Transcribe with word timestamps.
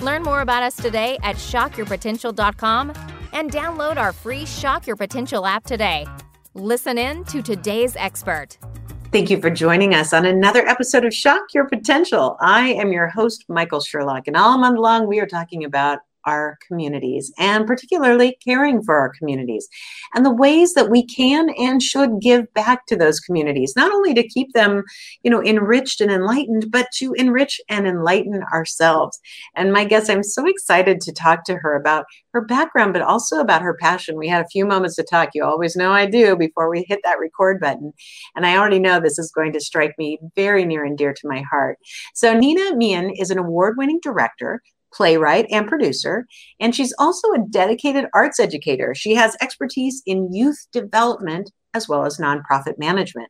Learn 0.00 0.22
more 0.22 0.40
about 0.40 0.62
us 0.62 0.76
today 0.76 1.18
at 1.22 1.36
shockyourpotential.com 1.36 2.92
and 3.32 3.50
download 3.50 3.96
our 3.96 4.12
free 4.12 4.46
Shock 4.46 4.86
Your 4.86 4.96
Potential 4.96 5.46
app 5.46 5.64
today. 5.64 6.06
Listen 6.54 6.98
in 6.98 7.24
to 7.24 7.42
today's 7.42 7.96
expert. 7.96 8.58
Thank 9.10 9.30
you 9.30 9.40
for 9.40 9.50
joining 9.50 9.94
us 9.94 10.12
on 10.12 10.26
another 10.26 10.66
episode 10.66 11.04
of 11.04 11.14
Shock 11.14 11.42
Your 11.54 11.68
Potential. 11.68 12.36
I 12.40 12.70
am 12.74 12.92
your 12.92 13.08
host, 13.08 13.44
Michael 13.48 13.80
Sherlock, 13.80 14.26
and 14.26 14.36
all 14.36 14.58
month 14.58 14.78
long 14.78 15.06
we 15.06 15.20
are 15.20 15.26
talking 15.26 15.64
about 15.64 16.00
our 16.26 16.58
communities 16.66 17.32
and 17.38 17.66
particularly 17.66 18.36
caring 18.44 18.82
for 18.82 18.96
our 18.96 19.12
communities 19.18 19.68
and 20.14 20.24
the 20.24 20.34
ways 20.34 20.74
that 20.74 20.90
we 20.90 21.04
can 21.06 21.50
and 21.58 21.82
should 21.82 22.20
give 22.20 22.52
back 22.54 22.86
to 22.86 22.96
those 22.96 23.20
communities 23.20 23.74
not 23.76 23.92
only 23.92 24.14
to 24.14 24.26
keep 24.28 24.52
them 24.52 24.82
you 25.22 25.30
know 25.30 25.42
enriched 25.42 26.00
and 26.00 26.10
enlightened 26.10 26.70
but 26.70 26.86
to 26.94 27.12
enrich 27.14 27.60
and 27.68 27.86
enlighten 27.86 28.42
ourselves. 28.52 29.20
And 29.54 29.72
my 29.72 29.84
guest 29.84 30.10
i'm 30.10 30.22
so 30.22 30.46
excited 30.46 31.00
to 31.00 31.12
talk 31.12 31.44
to 31.44 31.56
her 31.56 31.76
about 31.76 32.06
her 32.32 32.44
background 32.44 32.92
but 32.92 33.02
also 33.02 33.38
about 33.38 33.62
her 33.62 33.76
passion. 33.80 34.16
We 34.16 34.28
had 34.28 34.44
a 34.44 34.48
few 34.48 34.66
moments 34.66 34.96
to 34.96 35.02
talk. 35.02 35.30
You 35.34 35.44
always 35.44 35.76
know 35.76 35.92
i 35.92 36.06
do 36.06 36.36
before 36.36 36.70
we 36.70 36.84
hit 36.88 37.00
that 37.04 37.18
record 37.18 37.60
button. 37.60 37.92
And 38.36 38.46
i 38.46 38.56
already 38.56 38.78
know 38.78 39.00
this 39.00 39.18
is 39.18 39.32
going 39.32 39.52
to 39.52 39.60
strike 39.60 39.94
me 39.98 40.18
very 40.36 40.64
near 40.64 40.84
and 40.84 40.96
dear 40.98 41.12
to 41.12 41.28
my 41.28 41.42
heart. 41.50 41.78
So 42.14 42.36
nina 42.36 42.76
meehan 42.76 43.10
is 43.10 43.30
an 43.30 43.38
award-winning 43.38 44.00
director 44.02 44.62
playwright, 44.94 45.46
and 45.50 45.66
producer. 45.66 46.26
And 46.60 46.74
she's 46.74 46.94
also 46.98 47.28
a 47.32 47.44
dedicated 47.50 48.06
arts 48.14 48.38
educator. 48.40 48.94
She 48.94 49.14
has 49.14 49.36
expertise 49.40 50.02
in 50.06 50.32
youth 50.32 50.66
development 50.72 51.50
as 51.74 51.88
well 51.88 52.06
as 52.06 52.18
nonprofit 52.18 52.78
management. 52.78 53.28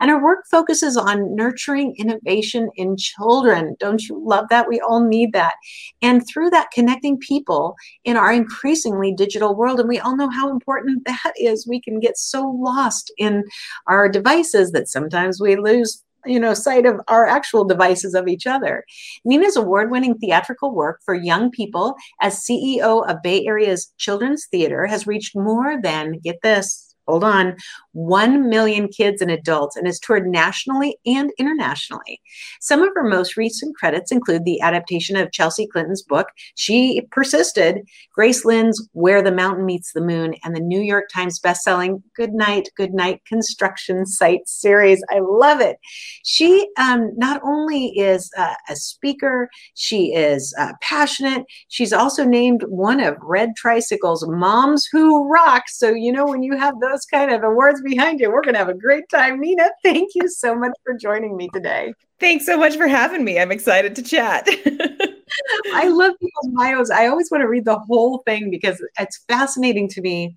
And 0.00 0.10
her 0.10 0.22
work 0.22 0.44
focuses 0.50 0.96
on 0.96 1.34
nurturing 1.34 1.94
innovation 1.96 2.68
in 2.76 2.96
children. 2.98 3.74
Don't 3.80 4.02
you 4.02 4.22
love 4.24 4.46
that? 4.50 4.68
We 4.68 4.80
all 4.80 5.02
need 5.02 5.32
that. 5.32 5.54
And 6.02 6.22
through 6.28 6.50
that, 6.50 6.70
connecting 6.72 7.18
people 7.18 7.74
in 8.04 8.16
our 8.16 8.32
increasingly 8.32 9.14
digital 9.14 9.56
world. 9.56 9.80
And 9.80 9.88
we 9.88 9.98
all 9.98 10.16
know 10.16 10.30
how 10.30 10.50
important 10.50 11.02
that 11.06 11.32
is. 11.36 11.66
We 11.66 11.80
can 11.80 11.98
get 11.98 12.18
so 12.18 12.46
lost 12.46 13.10
in 13.16 13.44
our 13.86 14.08
devices 14.08 14.72
that 14.72 14.88
sometimes 14.88 15.40
we 15.40 15.56
lose 15.56 16.04
you 16.26 16.38
know 16.40 16.54
sight 16.54 16.86
of 16.86 17.00
our 17.08 17.26
actual 17.26 17.64
devices 17.64 18.14
of 18.14 18.28
each 18.28 18.46
other. 18.46 18.84
Nina's 19.24 19.56
award-winning 19.56 20.18
theatrical 20.18 20.74
work 20.74 21.00
for 21.04 21.14
young 21.14 21.50
people 21.50 21.94
as 22.20 22.44
ceo 22.44 23.08
of 23.08 23.22
bay 23.22 23.46
area's 23.46 23.92
children's 23.98 24.46
theater 24.46 24.86
has 24.86 25.06
reached 25.06 25.36
more 25.36 25.80
than 25.80 26.18
get 26.18 26.40
this 26.42 26.85
hold 27.06 27.24
on, 27.24 27.56
1 27.92 28.48
million 28.48 28.88
kids 28.88 29.22
and 29.22 29.30
adults 29.30 29.76
and 29.76 29.86
has 29.86 29.98
toured 29.98 30.26
nationally 30.26 30.96
and 31.06 31.30
internationally. 31.38 32.20
Some 32.60 32.82
of 32.82 32.90
her 32.94 33.08
most 33.08 33.36
recent 33.36 33.76
credits 33.76 34.12
include 34.12 34.44
the 34.44 34.60
adaptation 34.60 35.16
of 35.16 35.32
Chelsea 35.32 35.66
Clinton's 35.66 36.02
book, 36.02 36.28
She 36.54 37.02
Persisted, 37.10 37.86
Grace 38.12 38.44
Lin's 38.44 38.86
Where 38.92 39.22
the 39.22 39.32
Mountain 39.32 39.64
Meets 39.64 39.92
the 39.92 40.00
Moon, 40.00 40.34
and 40.44 40.54
the 40.54 40.60
New 40.60 40.80
York 40.80 41.08
Times 41.12 41.40
bestselling 41.40 42.02
Good 42.14 42.32
Night, 42.32 42.68
Good 42.76 42.92
Night 42.92 43.22
Construction 43.26 44.06
Site 44.06 44.46
series. 44.46 45.02
I 45.10 45.20
love 45.20 45.60
it. 45.60 45.78
She 46.24 46.68
um, 46.78 47.12
not 47.16 47.40
only 47.44 47.88
is 47.98 48.30
uh, 48.36 48.54
a 48.68 48.76
speaker, 48.76 49.48
she 49.74 50.14
is 50.14 50.54
uh, 50.58 50.72
passionate. 50.82 51.44
She's 51.68 51.92
also 51.92 52.24
named 52.24 52.64
one 52.68 53.00
of 53.00 53.16
Red 53.22 53.50
Tricycle's 53.56 54.26
Moms 54.28 54.86
Who 54.92 55.28
Rock. 55.30 55.64
So, 55.68 55.90
you 55.90 56.12
know, 56.12 56.26
when 56.26 56.42
you 56.42 56.56
have 56.56 56.80
those 56.80 56.95
those 56.96 57.06
kind 57.06 57.30
of 57.30 57.42
awards 57.42 57.82
behind 57.82 58.20
you. 58.20 58.30
We're 58.30 58.42
going 58.42 58.54
to 58.54 58.58
have 58.58 58.68
a 58.68 58.74
great 58.74 59.08
time. 59.10 59.40
Nina, 59.40 59.68
thank 59.84 60.10
you 60.14 60.28
so 60.28 60.54
much 60.54 60.72
for 60.84 60.94
joining 60.94 61.36
me 61.36 61.48
today. 61.52 61.92
Thanks 62.18 62.46
so 62.46 62.56
much 62.56 62.76
for 62.76 62.86
having 62.86 63.24
me. 63.24 63.38
I'm 63.38 63.52
excited 63.52 63.94
to 63.96 64.02
chat. 64.02 64.48
I 65.74 65.88
love 65.88 66.14
people's 66.20 66.54
bios. 66.54 66.90
I 66.90 67.08
always 67.08 67.30
want 67.30 67.42
to 67.42 67.48
read 67.48 67.66
the 67.66 67.78
whole 67.78 68.22
thing 68.24 68.50
because 68.50 68.82
it's 68.98 69.22
fascinating 69.28 69.88
to 69.90 70.00
me 70.00 70.34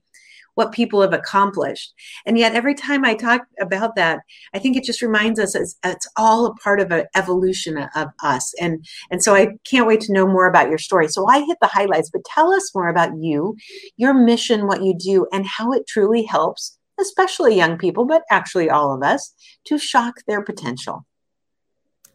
what 0.59 0.73
people 0.73 1.01
have 1.01 1.13
accomplished. 1.13 1.93
And 2.25 2.37
yet, 2.37 2.53
every 2.53 2.75
time 2.75 3.05
I 3.05 3.13
talk 3.15 3.43
about 3.61 3.95
that, 3.95 4.19
I 4.53 4.59
think 4.59 4.75
it 4.75 4.83
just 4.83 5.01
reminds 5.01 5.39
us 5.39 5.55
it's, 5.55 5.77
it's 5.85 6.05
all 6.17 6.47
a 6.47 6.55
part 6.55 6.81
of 6.81 6.91
an 6.91 7.05
evolution 7.15 7.77
of 7.95 8.09
us. 8.21 8.53
And 8.59 8.85
and 9.09 9.23
so 9.23 9.33
I 9.35 9.53
can't 9.63 9.87
wait 9.87 10.01
to 10.01 10.11
know 10.11 10.27
more 10.27 10.49
about 10.49 10.67
your 10.67 10.77
story. 10.77 11.07
So 11.07 11.25
I 11.27 11.39
hit 11.45 11.57
the 11.61 11.67
highlights, 11.67 12.09
but 12.09 12.25
tell 12.25 12.53
us 12.53 12.75
more 12.75 12.89
about 12.89 13.11
you, 13.21 13.55
your 13.95 14.13
mission, 14.13 14.67
what 14.67 14.83
you 14.83 14.93
do, 14.93 15.27
and 15.31 15.45
how 15.45 15.71
it 15.71 15.87
truly 15.87 16.23
helps, 16.23 16.77
especially 16.99 17.55
young 17.55 17.77
people, 17.77 18.03
but 18.05 18.23
actually 18.29 18.69
all 18.69 18.93
of 18.93 19.01
us, 19.01 19.33
to 19.63 19.77
shock 19.77 20.15
their 20.27 20.41
potential. 20.41 21.05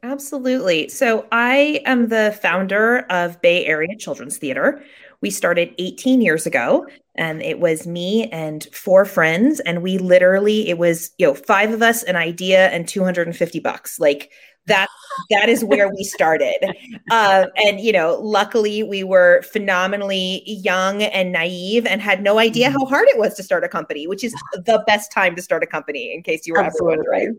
Absolutely. 0.02 0.90
So 0.90 1.26
I 1.32 1.80
am 1.86 2.08
the 2.08 2.38
founder 2.42 3.06
of 3.08 3.40
Bay 3.40 3.64
Area 3.64 3.96
Children's 3.98 4.36
Theater. 4.36 4.84
We 5.24 5.30
started 5.30 5.74
18 5.78 6.20
years 6.20 6.44
ago 6.44 6.86
and 7.14 7.40
it 7.40 7.60
was 7.60 7.86
me 7.86 8.28
and 8.28 8.62
four 8.74 9.06
friends 9.06 9.58
and 9.60 9.82
we 9.82 9.96
literally 9.96 10.68
it 10.68 10.76
was, 10.76 11.12
you 11.16 11.26
know, 11.26 11.32
five 11.32 11.72
of 11.72 11.80
us 11.80 12.02
an 12.02 12.14
idea 12.14 12.68
and 12.68 12.86
250 12.86 13.58
bucks. 13.60 13.98
Like 13.98 14.30
that 14.66 14.88
that 15.30 15.48
is 15.48 15.64
where 15.64 15.88
we 15.88 16.04
started 16.04 16.56
uh, 17.10 17.46
and 17.56 17.80
you 17.80 17.92
know 17.92 18.18
luckily 18.22 18.82
we 18.82 19.04
were 19.04 19.42
phenomenally 19.42 20.42
young 20.46 21.02
and 21.02 21.32
naive 21.32 21.86
and 21.86 22.00
had 22.00 22.22
no 22.22 22.38
idea 22.38 22.70
how 22.70 22.84
hard 22.86 23.06
it 23.08 23.18
was 23.18 23.34
to 23.34 23.42
start 23.42 23.62
a 23.62 23.68
company 23.68 24.06
which 24.06 24.24
is 24.24 24.34
the 24.54 24.82
best 24.86 25.12
time 25.12 25.36
to 25.36 25.42
start 25.42 25.62
a 25.62 25.66
company 25.66 26.12
in 26.14 26.22
case 26.22 26.46
you 26.46 26.54
were 26.54 26.60
Absolutely. 26.60 26.94
ever 26.94 27.02
wondering 27.02 27.38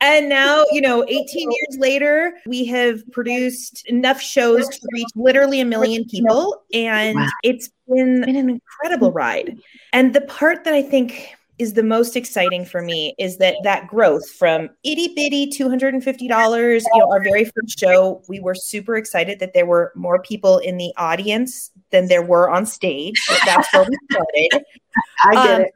and 0.00 0.28
now, 0.28 0.64
you 0.70 0.80
know, 0.80 1.04
18 1.04 1.26
years 1.50 1.78
later, 1.78 2.34
we 2.46 2.64
have 2.66 3.00
produced 3.12 3.86
enough 3.86 4.20
shows 4.20 4.68
to 4.68 4.88
reach 4.92 5.08
literally 5.14 5.60
a 5.60 5.64
million 5.64 6.04
people. 6.04 6.62
And 6.72 7.16
wow. 7.16 7.28
it's 7.42 7.70
been, 7.88 8.22
been 8.22 8.36
an 8.36 8.50
incredible 8.50 9.12
ride. 9.12 9.58
And 9.92 10.14
the 10.14 10.22
part 10.22 10.64
that 10.64 10.74
I 10.74 10.82
think 10.82 11.36
is 11.58 11.74
the 11.74 11.82
most 11.82 12.16
exciting 12.16 12.64
for 12.64 12.82
me 12.82 13.14
is 13.18 13.38
that 13.38 13.54
that 13.62 13.86
growth 13.86 14.28
from 14.28 14.68
itty 14.82 15.14
bitty 15.14 15.46
$250 15.46 16.20
you 16.20 16.98
know 16.98 17.10
our 17.12 17.22
very 17.22 17.44
first 17.44 17.78
show 17.78 18.22
we 18.28 18.40
were 18.40 18.54
super 18.54 18.96
excited 18.96 19.38
that 19.38 19.54
there 19.54 19.66
were 19.66 19.92
more 19.94 20.20
people 20.22 20.58
in 20.58 20.78
the 20.78 20.92
audience 20.96 21.70
than 21.90 22.08
there 22.08 22.22
were 22.22 22.50
on 22.50 22.66
stage 22.66 23.24
that's 23.46 23.72
where 23.72 23.84
we 23.88 23.96
started 24.10 24.64
i 25.24 25.32
get 25.32 25.54
um, 25.54 25.60
it 25.62 25.70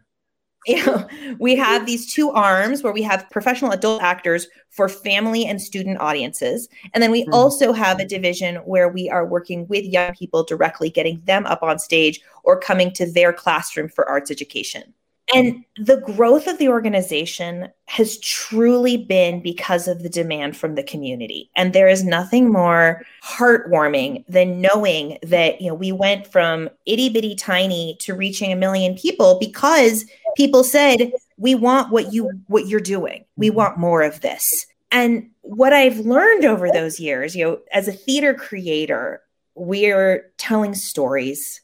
you 0.66 0.84
know, 0.84 1.06
we 1.38 1.54
have 1.56 1.86
these 1.86 2.12
two 2.12 2.30
arms 2.30 2.82
where 2.82 2.92
we 2.92 3.02
have 3.02 3.28
professional 3.30 3.70
adult 3.70 4.02
actors 4.02 4.48
for 4.70 4.88
family 4.88 5.46
and 5.46 5.62
student 5.62 6.00
audiences. 6.00 6.68
And 6.92 7.02
then 7.02 7.10
we 7.10 7.22
mm-hmm. 7.22 7.32
also 7.32 7.72
have 7.72 8.00
a 8.00 8.04
division 8.04 8.56
where 8.56 8.88
we 8.88 9.08
are 9.08 9.24
working 9.24 9.66
with 9.68 9.84
young 9.84 10.14
people 10.14 10.42
directly, 10.42 10.90
getting 10.90 11.22
them 11.24 11.46
up 11.46 11.62
on 11.62 11.78
stage 11.78 12.20
or 12.42 12.58
coming 12.58 12.92
to 12.92 13.10
their 13.10 13.32
classroom 13.32 13.88
for 13.88 14.08
arts 14.08 14.30
education. 14.30 14.94
And 15.34 15.64
the 15.76 16.00
growth 16.00 16.46
of 16.46 16.58
the 16.58 16.68
organization 16.68 17.68
has 17.84 18.18
truly 18.18 18.96
been 18.96 19.42
because 19.42 19.86
of 19.86 20.02
the 20.02 20.08
demand 20.08 20.56
from 20.56 20.74
the 20.74 20.82
community. 20.82 21.50
And 21.54 21.72
there 21.72 21.88
is 21.88 22.02
nothing 22.02 22.50
more 22.50 23.02
heartwarming 23.22 24.24
than 24.26 24.62
knowing 24.62 25.18
that, 25.22 25.60
you 25.60 25.68
know, 25.68 25.74
we 25.74 25.92
went 25.92 26.26
from 26.26 26.70
itty 26.86 27.10
bitty 27.10 27.34
tiny 27.34 27.96
to 28.00 28.14
reaching 28.14 28.52
a 28.52 28.56
million 28.56 28.96
people 28.96 29.38
because 29.38 30.06
people 30.36 30.64
said, 30.64 31.12
we 31.36 31.54
want 31.54 31.92
what 31.92 32.12
you 32.12 32.30
what 32.46 32.66
you're 32.66 32.80
doing. 32.80 33.24
We 33.36 33.48
mm-hmm. 33.48 33.56
want 33.56 33.78
more 33.78 34.02
of 34.02 34.20
this. 34.20 34.66
And 34.90 35.30
what 35.42 35.72
I've 35.72 35.98
learned 35.98 36.46
over 36.46 36.70
those 36.70 36.98
years, 36.98 37.36
you 37.36 37.44
know, 37.44 37.58
as 37.72 37.88
a 37.88 37.92
theater 37.92 38.32
creator, 38.32 39.22
we're 39.54 40.30
telling 40.38 40.74
stories. 40.74 41.60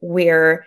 We're 0.00 0.66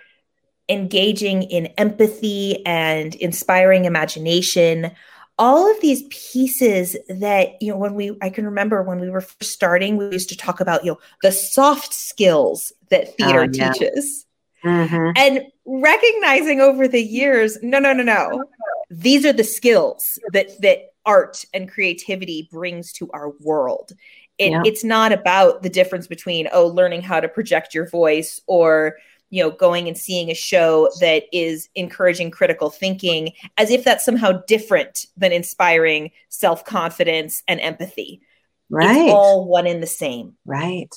engaging 0.70 1.44
in 1.44 1.66
empathy 1.78 2.66
and 2.66 3.16
inspiring 3.16 3.86
imagination 3.86 4.92
all 5.40 5.72
of 5.72 5.80
these 5.80 6.04
pieces 6.10 6.98
that 7.08 7.60
you 7.62 7.72
know 7.72 7.78
when 7.78 7.96
we 7.96 8.16
i 8.22 8.30
can 8.30 8.46
remember 8.46 8.84
when 8.84 9.00
we 9.00 9.10
were 9.10 9.22
first 9.22 9.52
starting 9.52 9.98
we 9.98 10.06
used 10.12 10.30
to 10.30 10.38
talk 10.38 10.60
about 10.60 10.84
you 10.84 10.92
know 10.92 11.00
the 11.24 11.32
soft 11.32 11.94
skills 11.94 12.72
that 12.90 13.16
theater 13.18 13.42
oh, 13.42 13.50
yeah. 13.52 13.72
teaches 13.72 14.26
mm-hmm. 14.64 15.12
and 15.16 15.42
recognizing 15.66 16.60
over 16.60 16.88
the 16.88 17.02
years 17.02 17.58
no 17.64 17.80
no 17.80 17.94
no 17.94 18.04
no 18.04 18.44
these 18.92 19.26
are 19.26 19.34
the 19.34 19.44
skills 19.44 20.20
that 20.34 20.50
that 20.62 20.94
art 21.06 21.46
and 21.54 21.72
creativity 21.72 22.48
brings 22.52 22.92
to 22.92 23.10
our 23.12 23.30
world 23.40 23.94
it, 24.38 24.52
yeah. 24.52 24.62
it's 24.66 24.84
not 24.84 25.12
about 25.12 25.64
the 25.64 25.70
difference 25.70 26.08
between 26.08 26.50
oh 26.52 26.68
learning 26.68 27.02
how 27.02 27.20
to 27.20 27.30
project 27.30 27.74
your 27.74 27.88
voice 27.88 28.42
or 28.46 28.98
you 29.30 29.44
know 29.44 29.52
going 29.52 29.88
and 29.88 29.98
seeing 29.98 30.30
a 30.30 30.36
show 30.36 30.90
that 31.00 31.24
is 31.32 31.70
encouraging 31.76 32.32
critical 32.32 32.70
thinking 32.70 33.32
as 33.58 33.72
if 33.72 33.84
that's 33.84 34.06
somehow 34.06 34.32
different 34.48 35.06
than 35.18 35.32
inspiring 35.32 36.12
self-confidence 36.30 37.44
and 37.48 37.60
empathy 37.60 38.22
right 38.70 39.06
it's 39.06 39.14
all 39.14 39.46
one 39.46 39.68
in 39.68 39.82
the 39.82 39.88
same 39.88 40.36
right 40.46 40.94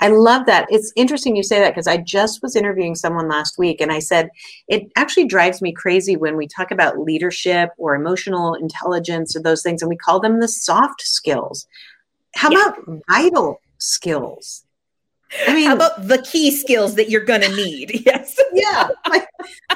I 0.00 0.08
love 0.08 0.46
that. 0.46 0.68
It's 0.70 0.92
interesting 0.94 1.34
you 1.34 1.42
say 1.42 1.58
that 1.58 1.70
because 1.70 1.88
I 1.88 1.96
just 1.96 2.40
was 2.42 2.54
interviewing 2.54 2.94
someone 2.94 3.28
last 3.28 3.58
week 3.58 3.80
and 3.80 3.90
I 3.90 3.98
said 3.98 4.30
it 4.68 4.90
actually 4.96 5.26
drives 5.26 5.60
me 5.60 5.72
crazy 5.72 6.16
when 6.16 6.36
we 6.36 6.46
talk 6.46 6.70
about 6.70 7.00
leadership 7.00 7.70
or 7.78 7.94
emotional 7.94 8.54
intelligence 8.54 9.34
or 9.34 9.42
those 9.42 9.62
things 9.62 9.82
and 9.82 9.88
we 9.88 9.96
call 9.96 10.20
them 10.20 10.40
the 10.40 10.48
soft 10.48 11.02
skills. 11.02 11.66
How 12.36 12.50
yeah. 12.50 12.66
about 12.66 13.02
vital 13.08 13.60
skills? 13.78 14.64
I 15.46 15.54
mean, 15.54 15.66
how 15.66 15.74
about 15.74 16.08
the 16.08 16.22
key 16.22 16.50
skills 16.50 16.94
that 16.94 17.10
you're 17.10 17.24
going 17.24 17.42
to 17.42 17.54
need? 17.54 18.02
Yes. 18.08 18.38
yeah. 18.54 18.88
Like 19.08 19.28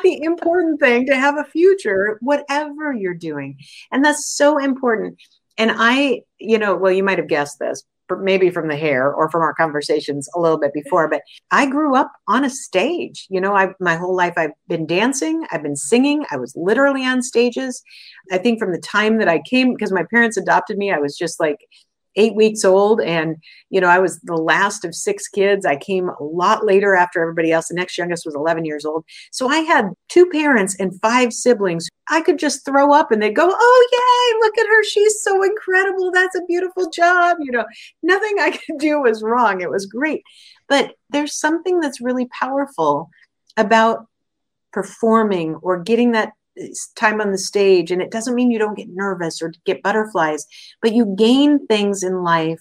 the 0.02 0.22
important 0.22 0.80
thing 0.80 1.06
to 1.06 1.16
have 1.16 1.36
a 1.36 1.44
future, 1.44 2.18
whatever 2.22 2.92
you're 2.92 3.14
doing. 3.14 3.58
And 3.90 4.02
that's 4.02 4.26
so 4.26 4.58
important. 4.58 5.18
And 5.58 5.70
I, 5.74 6.22
you 6.38 6.58
know, 6.58 6.74
well, 6.74 6.92
you 6.92 7.02
might 7.02 7.18
have 7.18 7.28
guessed 7.28 7.58
this, 7.58 7.82
maybe 8.20 8.48
from 8.48 8.68
the 8.68 8.76
hair 8.76 9.12
or 9.12 9.30
from 9.30 9.42
our 9.42 9.52
conversations 9.54 10.28
a 10.34 10.40
little 10.40 10.58
bit 10.58 10.72
before, 10.72 11.08
but 11.08 11.22
I 11.50 11.66
grew 11.66 11.94
up 11.94 12.10
on 12.26 12.44
a 12.44 12.50
stage. 12.50 13.26
You 13.28 13.40
know, 13.40 13.54
I 13.54 13.74
my 13.80 13.96
whole 13.96 14.16
life 14.16 14.34
I've 14.36 14.52
been 14.68 14.86
dancing, 14.86 15.46
I've 15.50 15.62
been 15.62 15.76
singing, 15.76 16.24
I 16.30 16.36
was 16.36 16.54
literally 16.56 17.04
on 17.04 17.22
stages. 17.22 17.82
I 18.30 18.38
think 18.38 18.58
from 18.58 18.72
the 18.72 18.78
time 18.80 19.18
that 19.18 19.28
I 19.28 19.40
came, 19.40 19.74
because 19.74 19.92
my 19.92 20.04
parents 20.10 20.36
adopted 20.36 20.78
me, 20.78 20.90
I 20.90 20.98
was 20.98 21.16
just 21.18 21.38
like 21.38 21.58
eight 22.16 22.34
weeks 22.34 22.64
old 22.64 23.00
and 23.00 23.36
you 23.70 23.80
know 23.80 23.88
i 23.88 23.98
was 23.98 24.20
the 24.20 24.36
last 24.36 24.84
of 24.84 24.94
six 24.94 25.28
kids. 25.28 25.66
I 25.66 25.76
came 25.76 26.08
a 26.08 26.22
lot 26.22 26.64
later 26.64 26.94
after 26.94 27.20
everybody 27.20 27.52
else. 27.52 27.68
The 27.68 27.74
next 27.74 27.98
youngest 27.98 28.26
was 28.26 28.34
11 28.34 28.64
years 28.64 28.84
old. 28.84 29.04
So 29.30 29.48
i 29.48 29.58
had 29.58 29.90
two 30.08 30.26
parents 30.30 30.76
and 30.78 30.98
five 31.00 31.32
siblings. 31.32 31.88
I 32.10 32.20
could 32.20 32.38
just 32.38 32.64
throw 32.64 32.92
up 32.92 33.10
and 33.10 33.22
they'd 33.22 33.36
go 33.36 33.48
oh 33.50 33.88
yay 33.92 34.46
look 34.46 34.58
at 34.58 34.66
her. 34.68 34.84
She's 34.84 35.22
so 35.22 35.42
incredible. 35.42 36.10
That's 36.12 36.36
a 36.36 36.44
beautiful 36.46 36.90
job. 36.90 37.38
You 37.40 37.52
know 37.52 37.64
nothing 38.02 38.36
i 38.40 38.50
could 38.66 38.78
do 38.78 39.00
was 39.00 39.22
wrong. 39.22 39.60
It 39.60 39.70
was 39.70 39.86
great. 39.86 40.22
But 40.68 40.94
there's 41.10 41.34
something 41.34 41.80
that's 41.80 42.00
really 42.00 42.28
powerful 42.38 43.10
about 43.56 44.06
performing 44.72 45.56
or 45.56 45.82
getting 45.82 46.12
that 46.12 46.32
time 46.96 47.20
on 47.20 47.32
the 47.32 47.38
stage 47.38 47.90
and 47.90 48.02
it 48.02 48.10
doesn't 48.10 48.34
mean 48.34 48.50
you 48.50 48.58
don't 48.58 48.76
get 48.76 48.88
nervous 48.90 49.40
or 49.40 49.52
get 49.64 49.82
butterflies 49.82 50.46
but 50.80 50.92
you 50.92 51.14
gain 51.16 51.66
things 51.66 52.02
in 52.02 52.22
life 52.22 52.60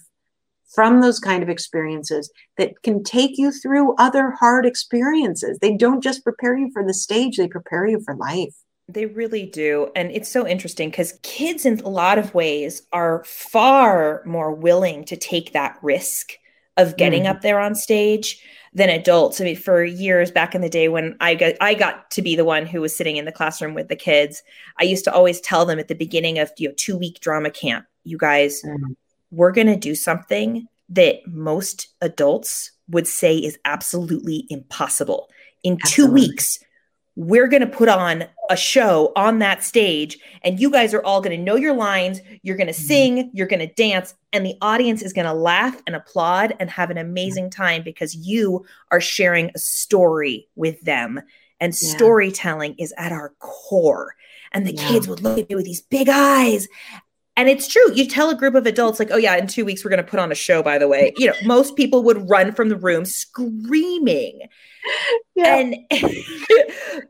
from 0.74 1.02
those 1.02 1.18
kind 1.18 1.42
of 1.42 1.50
experiences 1.50 2.32
that 2.56 2.72
can 2.82 3.02
take 3.04 3.36
you 3.36 3.52
through 3.52 3.94
other 3.96 4.30
hard 4.30 4.64
experiences 4.64 5.58
they 5.60 5.76
don't 5.76 6.02
just 6.02 6.24
prepare 6.24 6.56
you 6.56 6.70
for 6.72 6.84
the 6.86 6.94
stage 6.94 7.36
they 7.36 7.48
prepare 7.48 7.86
you 7.86 8.00
for 8.04 8.16
life 8.16 8.54
they 8.88 9.06
really 9.06 9.46
do. 9.46 9.90
And 9.94 10.10
it's 10.10 10.28
so 10.28 10.46
interesting 10.46 10.90
because 10.90 11.18
kids, 11.22 11.64
in 11.64 11.80
a 11.80 11.88
lot 11.88 12.18
of 12.18 12.34
ways, 12.34 12.82
are 12.92 13.24
far 13.24 14.22
more 14.26 14.52
willing 14.52 15.04
to 15.06 15.16
take 15.16 15.52
that 15.52 15.78
risk 15.82 16.32
of 16.76 16.96
getting 16.96 17.24
mm. 17.24 17.30
up 17.30 17.42
there 17.42 17.60
on 17.60 17.74
stage 17.74 18.42
than 18.74 18.88
adults. 18.88 19.40
I 19.40 19.44
mean, 19.44 19.56
for 19.56 19.84
years 19.84 20.30
back 20.30 20.54
in 20.54 20.60
the 20.62 20.68
day 20.68 20.88
when 20.88 21.16
I 21.20 21.34
got 21.34 21.54
I 21.60 21.74
got 21.74 22.10
to 22.12 22.22
be 22.22 22.36
the 22.36 22.44
one 22.44 22.66
who 22.66 22.80
was 22.80 22.94
sitting 22.96 23.16
in 23.16 23.24
the 23.24 23.32
classroom 23.32 23.74
with 23.74 23.88
the 23.88 23.96
kids, 23.96 24.42
I 24.78 24.84
used 24.84 25.04
to 25.04 25.12
always 25.12 25.40
tell 25.40 25.64
them 25.64 25.78
at 25.78 25.88
the 25.88 25.94
beginning 25.94 26.38
of 26.38 26.50
you 26.56 26.68
know 26.68 26.74
two 26.76 26.96
week 26.96 27.20
drama 27.20 27.50
camp, 27.50 27.86
you 28.04 28.18
guys, 28.18 28.62
mm-hmm. 28.62 28.92
we're 29.30 29.52
gonna 29.52 29.76
do 29.76 29.94
something 29.94 30.66
that 30.88 31.26
most 31.26 31.88
adults 32.00 32.70
would 32.88 33.06
say 33.06 33.36
is 33.36 33.58
absolutely 33.64 34.46
impossible. 34.50 35.28
In 35.62 35.78
absolutely. 35.82 36.20
two 36.20 36.28
weeks, 36.28 36.58
we're 37.16 37.48
going 37.48 37.60
to 37.60 37.66
put 37.66 37.88
on 37.88 38.24
a 38.52 38.56
show 38.56 39.12
on 39.16 39.38
that 39.38 39.64
stage 39.64 40.18
and 40.42 40.60
you 40.60 40.70
guys 40.70 40.92
are 40.92 41.02
all 41.04 41.22
going 41.22 41.34
to 41.34 41.42
know 41.42 41.56
your 41.56 41.72
lines 41.72 42.20
you're 42.42 42.56
going 42.56 42.66
to 42.66 42.72
mm-hmm. 42.74 42.86
sing 42.86 43.30
you're 43.32 43.46
going 43.46 43.66
to 43.66 43.74
dance 43.74 44.14
and 44.30 44.44
the 44.44 44.54
audience 44.60 45.00
is 45.00 45.14
going 45.14 45.26
to 45.26 45.32
laugh 45.32 45.80
and 45.86 45.96
applaud 45.96 46.54
and 46.60 46.68
have 46.68 46.90
an 46.90 46.98
amazing 46.98 47.48
time 47.48 47.82
because 47.82 48.14
you 48.14 48.62
are 48.90 49.00
sharing 49.00 49.50
a 49.54 49.58
story 49.58 50.46
with 50.54 50.78
them 50.82 51.18
and 51.60 51.72
yeah. 51.72 51.88
storytelling 51.96 52.74
is 52.78 52.92
at 52.98 53.10
our 53.10 53.32
core 53.38 54.14
and 54.52 54.66
the 54.66 54.74
yeah. 54.74 54.86
kids 54.86 55.08
would 55.08 55.22
look 55.22 55.38
at 55.38 55.48
me 55.48 55.54
with 55.54 55.64
these 55.64 55.80
big 55.80 56.10
eyes 56.10 56.68
and 57.36 57.48
it's 57.48 57.66
true. 57.66 57.92
You 57.94 58.06
tell 58.06 58.28
a 58.30 58.34
group 58.34 58.54
of 58.54 58.66
adults, 58.66 58.98
like, 58.98 59.10
oh, 59.10 59.16
yeah, 59.16 59.36
in 59.36 59.46
two 59.46 59.64
weeks, 59.64 59.84
we're 59.84 59.90
going 59.90 60.04
to 60.04 60.10
put 60.10 60.20
on 60.20 60.30
a 60.30 60.34
show, 60.34 60.62
by 60.62 60.78
the 60.78 60.88
way. 60.88 61.12
You 61.16 61.28
know, 61.28 61.34
most 61.44 61.76
people 61.76 62.02
would 62.04 62.28
run 62.28 62.52
from 62.52 62.68
the 62.68 62.76
room 62.76 63.04
screaming. 63.04 64.40
Yeah. 65.34 65.56
And, 65.56 65.76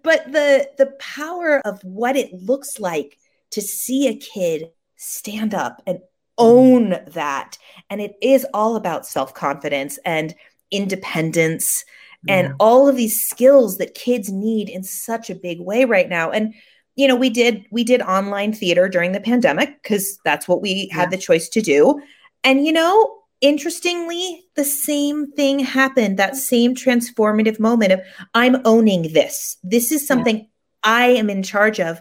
but 0.02 0.30
the, 0.30 0.68
the 0.78 0.94
power 1.00 1.60
of 1.66 1.82
what 1.82 2.16
it 2.16 2.32
looks 2.32 2.78
like 2.78 3.18
to 3.50 3.60
see 3.60 4.06
a 4.06 4.16
kid 4.16 4.70
stand 4.96 5.54
up 5.54 5.82
and 5.86 5.98
own 6.38 6.90
mm-hmm. 6.90 7.10
that. 7.12 7.58
And 7.90 8.00
it 8.00 8.14
is 8.22 8.46
all 8.54 8.76
about 8.76 9.06
self 9.06 9.34
confidence 9.34 9.98
and 10.04 10.34
independence 10.70 11.84
yeah. 12.24 12.36
and 12.36 12.54
all 12.60 12.88
of 12.88 12.96
these 12.96 13.26
skills 13.26 13.78
that 13.78 13.94
kids 13.94 14.30
need 14.30 14.68
in 14.68 14.84
such 14.84 15.30
a 15.30 15.34
big 15.34 15.60
way 15.60 15.84
right 15.84 16.08
now. 16.08 16.30
And, 16.30 16.54
you 16.96 17.08
know 17.08 17.16
we 17.16 17.30
did 17.30 17.64
we 17.70 17.84
did 17.84 18.02
online 18.02 18.52
theater 18.52 18.88
during 18.88 19.12
the 19.12 19.20
pandemic 19.20 19.82
because 19.82 20.18
that's 20.24 20.46
what 20.46 20.60
we 20.60 20.88
yeah. 20.88 20.96
had 20.96 21.10
the 21.10 21.16
choice 21.16 21.48
to 21.48 21.60
do 21.60 22.00
and 22.44 22.66
you 22.66 22.72
know 22.72 23.18
interestingly 23.40 24.44
the 24.54 24.64
same 24.64 25.30
thing 25.32 25.58
happened 25.58 26.18
that 26.18 26.36
same 26.36 26.74
transformative 26.74 27.58
moment 27.58 27.92
of 27.92 28.00
i'm 28.34 28.56
owning 28.64 29.12
this 29.12 29.56
this 29.62 29.90
is 29.90 30.06
something 30.06 30.38
yeah. 30.38 30.44
i 30.84 31.06
am 31.06 31.28
in 31.28 31.42
charge 31.42 31.80
of 31.80 32.00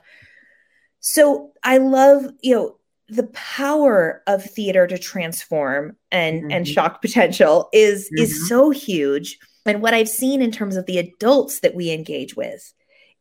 so 0.99 1.51
i 1.63 1.77
love 1.77 2.25
you 2.41 2.55
know 2.55 2.75
the 3.07 3.27
power 3.33 4.23
of 4.27 4.41
theater 4.41 4.87
to 4.87 4.97
transform 4.97 5.97
and 6.11 6.43
mm-hmm. 6.43 6.51
and 6.51 6.67
shock 6.67 7.01
potential 7.01 7.69
is 7.73 8.05
mm-hmm. 8.05 8.23
is 8.23 8.47
so 8.47 8.69
huge 8.69 9.37
and 9.65 9.81
what 9.81 9.93
i've 9.93 10.09
seen 10.09 10.41
in 10.41 10.51
terms 10.51 10.75
of 10.75 10.85
the 10.85 10.97
adults 10.97 11.61
that 11.61 11.75
we 11.75 11.91
engage 11.91 12.35
with 12.35 12.73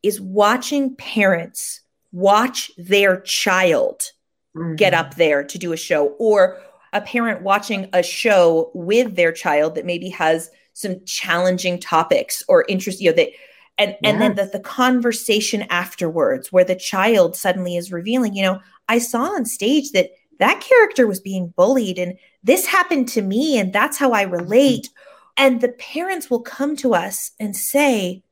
is 0.03 0.19
watching 0.19 0.95
parents 0.95 1.81
watch 2.11 2.71
their 2.77 3.21
child 3.21 4.11
mm-hmm. 4.55 4.75
get 4.75 4.93
up 4.93 5.15
there 5.15 5.43
to 5.43 5.57
do 5.57 5.73
a 5.73 5.77
show 5.77 6.07
or 6.19 6.61
a 6.93 7.01
parent 7.01 7.41
watching 7.41 7.89
a 7.93 8.03
show 8.03 8.69
with 8.73 9.15
their 9.15 9.31
child 9.31 9.75
that 9.75 9.85
maybe 9.85 10.09
has 10.09 10.49
some 10.73 10.95
challenging 11.05 11.79
topics 11.79 12.43
or 12.47 12.65
interest 12.67 13.01
you 13.01 13.09
know 13.09 13.15
that 13.15 13.29
and 13.77 13.95
and 14.03 14.21
then 14.21 14.35
the, 14.35 14.45
the 14.45 14.59
conversation 14.59 15.63
afterwards 15.69 16.51
where 16.51 16.63
the 16.63 16.75
child 16.75 17.35
suddenly 17.35 17.75
is 17.75 17.91
revealing 17.91 18.35
you 18.35 18.43
know 18.43 18.59
i 18.89 18.97
saw 18.97 19.23
on 19.23 19.45
stage 19.45 19.91
that 19.91 20.09
that 20.39 20.59
character 20.59 21.07
was 21.07 21.19
being 21.19 21.53
bullied 21.55 21.99
and 21.99 22.17
this 22.43 22.65
happened 22.65 23.07
to 23.07 23.21
me 23.21 23.57
and 23.59 23.71
that's 23.71 23.97
how 23.97 24.11
i 24.11 24.23
relate. 24.23 24.89
And 25.37 25.61
the 25.61 25.69
parents 25.69 26.29
will 26.29 26.41
come 26.41 26.75
to 26.77 26.93
us 26.93 27.31
and 27.39 27.55
say 27.55 28.23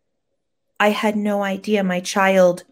I 0.80 0.90
had 0.90 1.16
no 1.16 1.44
idea 1.44 1.84
my 1.84 2.00
child 2.00 2.64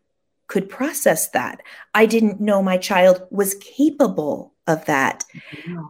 could 0.47 0.69
process 0.69 1.29
that. 1.29 1.61
I 1.93 2.05
didn't 2.05 2.39
know 2.39 2.63
my 2.63 2.77
child 2.77 3.21
was 3.29 3.55
capable 3.55 4.53
of 4.65 4.85
that. 4.85 5.25
Mm-hmm. 5.35 5.85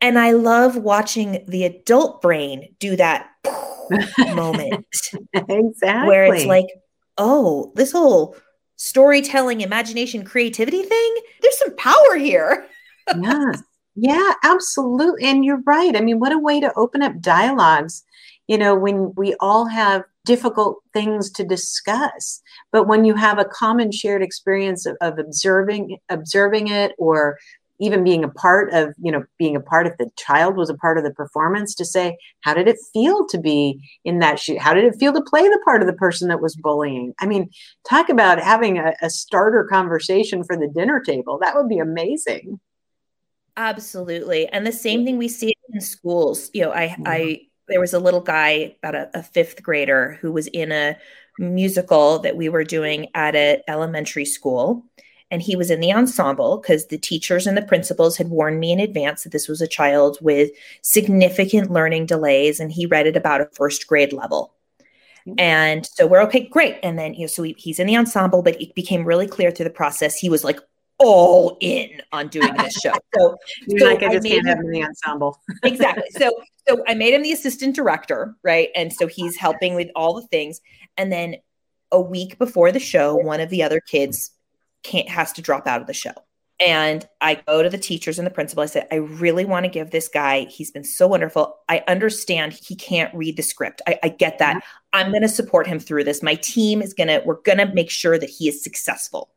And 0.00 0.18
I 0.18 0.32
love 0.32 0.76
watching 0.76 1.44
the 1.48 1.64
adult 1.64 2.20
brain 2.20 2.74
do 2.78 2.96
that 2.96 3.30
moment. 4.18 4.86
exactly. 5.32 6.08
Where 6.08 6.34
it's 6.34 6.44
like, 6.44 6.66
oh, 7.16 7.72
this 7.76 7.92
whole 7.92 8.36
storytelling, 8.76 9.62
imagination, 9.62 10.24
creativity 10.24 10.82
thing, 10.82 11.16
there's 11.40 11.58
some 11.58 11.74
power 11.76 12.16
here. 12.16 12.66
yes. 13.20 13.62
Yeah, 13.98 14.34
absolutely. 14.44 15.24
And 15.24 15.44
you're 15.44 15.62
right. 15.64 15.96
I 15.96 16.02
mean, 16.02 16.18
what 16.18 16.32
a 16.32 16.38
way 16.38 16.60
to 16.60 16.72
open 16.76 17.02
up 17.02 17.18
dialogues. 17.20 18.04
You 18.48 18.58
know, 18.58 18.74
when 18.74 19.12
we 19.16 19.34
all 19.40 19.66
have 19.66 20.04
difficult 20.24 20.78
things 20.92 21.30
to 21.30 21.44
discuss 21.44 22.42
but 22.72 22.88
when 22.88 23.04
you 23.04 23.14
have 23.14 23.38
a 23.38 23.44
common 23.44 23.92
shared 23.92 24.22
experience 24.22 24.84
of, 24.84 24.96
of, 25.00 25.20
observing 25.20 25.96
observing 26.08 26.66
it 26.66 26.92
or 26.98 27.38
even 27.78 28.04
being 28.04 28.24
a 28.24 28.28
part 28.28 28.72
of 28.72 28.94
you 28.98 29.12
know 29.12 29.24
being 29.38 29.56
a 29.56 29.60
part 29.60 29.86
if 29.86 29.96
the 29.98 30.10
child 30.16 30.56
was 30.56 30.70
a 30.70 30.74
part 30.74 30.98
of 30.98 31.04
the 31.04 31.12
performance 31.12 31.74
to 31.74 31.84
say 31.84 32.16
how 32.40 32.54
did 32.54 32.68
it 32.68 32.76
feel 32.92 33.26
to 33.26 33.38
be 33.38 33.80
in 34.04 34.18
that 34.20 34.38
shoe? 34.38 34.58
How 34.58 34.74
did 34.74 34.84
it 34.84 34.96
feel 34.98 35.12
to 35.12 35.22
play 35.22 35.42
the 35.42 35.60
part 35.64 35.80
of 35.80 35.86
the 35.86 35.94
person 35.94 36.28
that 36.28 36.40
was 36.40 36.56
bullying? 36.56 37.14
I 37.20 37.26
mean 37.26 37.50
talk 37.88 38.08
about 38.08 38.40
having 38.40 38.78
a, 38.78 38.94
a 39.02 39.10
starter 39.10 39.64
conversation 39.64 40.44
for 40.44 40.56
the 40.56 40.68
dinner 40.68 41.00
table. 41.00 41.38
That 41.40 41.54
would 41.54 41.68
be 41.68 41.78
amazing. 41.78 42.60
Absolutely. 43.56 44.48
And 44.48 44.66
the 44.66 44.72
same 44.72 45.04
thing 45.04 45.16
we 45.16 45.28
see 45.28 45.54
in 45.72 45.80
schools. 45.80 46.50
You 46.52 46.64
know 46.64 46.72
i 46.72 46.88
mm-hmm. 46.88 47.02
i 47.06 47.40
there 47.68 47.80
was 47.80 47.92
a 47.92 47.98
little 47.98 48.20
guy, 48.20 48.76
about 48.82 48.94
a, 48.94 49.10
a 49.14 49.22
fifth 49.22 49.62
grader, 49.62 50.18
who 50.20 50.32
was 50.32 50.46
in 50.48 50.72
a 50.72 50.96
musical 51.38 52.18
that 52.20 52.36
we 52.36 52.48
were 52.48 52.64
doing 52.64 53.08
at 53.14 53.36
an 53.36 53.60
elementary 53.68 54.24
school. 54.24 54.84
and 55.30 55.42
he 55.42 55.56
was 55.56 55.72
in 55.72 55.80
the 55.80 55.92
ensemble 55.92 56.58
because 56.58 56.86
the 56.86 56.96
teachers 56.96 57.48
and 57.48 57.56
the 57.56 57.62
principals 57.62 58.16
had 58.16 58.30
warned 58.30 58.60
me 58.60 58.70
in 58.70 58.78
advance 58.78 59.24
that 59.24 59.32
this 59.32 59.48
was 59.48 59.60
a 59.60 59.66
child 59.66 60.16
with 60.20 60.50
significant 60.82 61.68
learning 61.68 62.06
delays 62.06 62.60
and 62.60 62.70
he 62.70 62.86
read 62.86 63.08
it 63.08 63.16
about 63.16 63.40
a 63.40 63.50
first 63.52 63.88
grade 63.88 64.12
level 64.12 64.54
mm-hmm. 65.26 65.34
and 65.38 65.84
so 65.84 66.06
we're 66.06 66.22
okay 66.22 66.46
great 66.46 66.78
and 66.82 66.96
then 66.96 67.12
you 67.12 67.22
know 67.22 67.26
so 67.26 67.42
he, 67.42 67.54
he's 67.58 67.80
in 67.80 67.88
the 67.88 67.96
ensemble 67.96 68.40
but 68.40 68.60
it 68.62 68.74
became 68.76 69.04
really 69.04 69.26
clear 69.26 69.50
through 69.50 69.64
the 69.64 69.70
process 69.70 70.16
he 70.16 70.30
was 70.30 70.44
like 70.44 70.60
all 70.98 71.56
in 71.60 72.00
on 72.12 72.28
doing 72.28 72.54
this 72.58 72.74
show. 72.74 72.92
So, 73.16 73.36
so 73.78 73.86
like, 73.86 74.02
I 74.02 74.12
just 74.12 74.26
I 74.26 74.28
can't 74.28 74.46
have 74.46 74.58
him 74.58 74.66
in 74.66 74.72
the 74.72 74.84
ensemble. 74.84 75.40
exactly. 75.62 76.04
So, 76.10 76.30
so 76.68 76.82
I 76.86 76.92
made 76.92 77.14
him 77.14 77.22
the 77.22 77.32
assistant 77.32 77.74
director, 77.74 78.34
right? 78.42 78.68
And 78.76 78.92
so 78.92 79.06
he's 79.06 79.36
helping 79.36 79.74
with 79.74 79.88
all 79.96 80.14
the 80.14 80.26
things. 80.26 80.60
And 80.98 81.10
then 81.10 81.36
a 81.92 82.00
week 82.00 82.38
before 82.38 82.72
the 82.72 82.80
show, 82.80 83.14
one 83.14 83.40
of 83.40 83.48
the 83.48 83.62
other 83.62 83.80
kids 83.80 84.32
can't 84.82 85.08
has 85.08 85.32
to 85.34 85.42
drop 85.42 85.66
out 85.66 85.80
of 85.80 85.86
the 85.86 85.94
show. 85.94 86.12
And 86.58 87.06
I 87.20 87.34
go 87.46 87.62
to 87.62 87.68
the 87.68 87.78
teachers 87.78 88.18
and 88.18 88.26
the 88.26 88.30
principal. 88.30 88.62
I 88.62 88.66
said, 88.66 88.86
I 88.90 88.96
really 88.96 89.44
want 89.44 89.64
to 89.64 89.70
give 89.70 89.90
this 89.90 90.08
guy, 90.08 90.44
he's 90.44 90.70
been 90.70 90.84
so 90.84 91.06
wonderful. 91.06 91.56
I 91.68 91.82
understand 91.86 92.54
he 92.54 92.74
can't 92.74 93.14
read 93.14 93.36
the 93.36 93.42
script. 93.42 93.82
I, 93.86 93.98
I 94.02 94.08
get 94.08 94.38
that. 94.38 94.62
I'm 94.92 95.10
going 95.10 95.22
to 95.22 95.28
support 95.28 95.66
him 95.66 95.78
through 95.78 96.04
this. 96.04 96.22
My 96.22 96.34
team 96.36 96.80
is 96.80 96.94
going 96.94 97.08
to, 97.08 97.22
we're 97.26 97.42
going 97.42 97.58
to 97.58 97.66
make 97.66 97.90
sure 97.90 98.18
that 98.18 98.30
he 98.30 98.48
is 98.48 98.62
successful. 98.62 99.30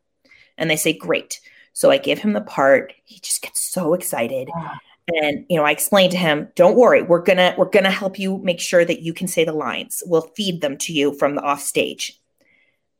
And 0.58 0.70
they 0.70 0.76
say, 0.76 0.92
Great. 0.92 1.40
So 1.72 1.90
I 1.90 1.98
give 1.98 2.18
him 2.18 2.32
the 2.32 2.40
part. 2.40 2.92
He 3.04 3.20
just 3.20 3.42
gets 3.42 3.60
so 3.60 3.94
excited. 3.94 4.50
And 5.08 5.44
you 5.48 5.56
know, 5.56 5.64
I 5.64 5.70
explained 5.70 6.12
to 6.12 6.18
him, 6.18 6.48
"Don't 6.54 6.76
worry, 6.76 7.02
we're 7.02 7.22
gonna 7.22 7.54
we're 7.56 7.70
gonna 7.70 7.90
help 7.90 8.18
you 8.18 8.38
make 8.38 8.60
sure 8.60 8.84
that 8.84 9.02
you 9.02 9.12
can 9.12 9.28
say 9.28 9.44
the 9.44 9.52
lines. 9.52 10.02
We'll 10.06 10.30
feed 10.36 10.60
them 10.60 10.76
to 10.78 10.92
you 10.92 11.14
from 11.14 11.34
the 11.34 11.42
off 11.42 11.62
stage." 11.62 12.20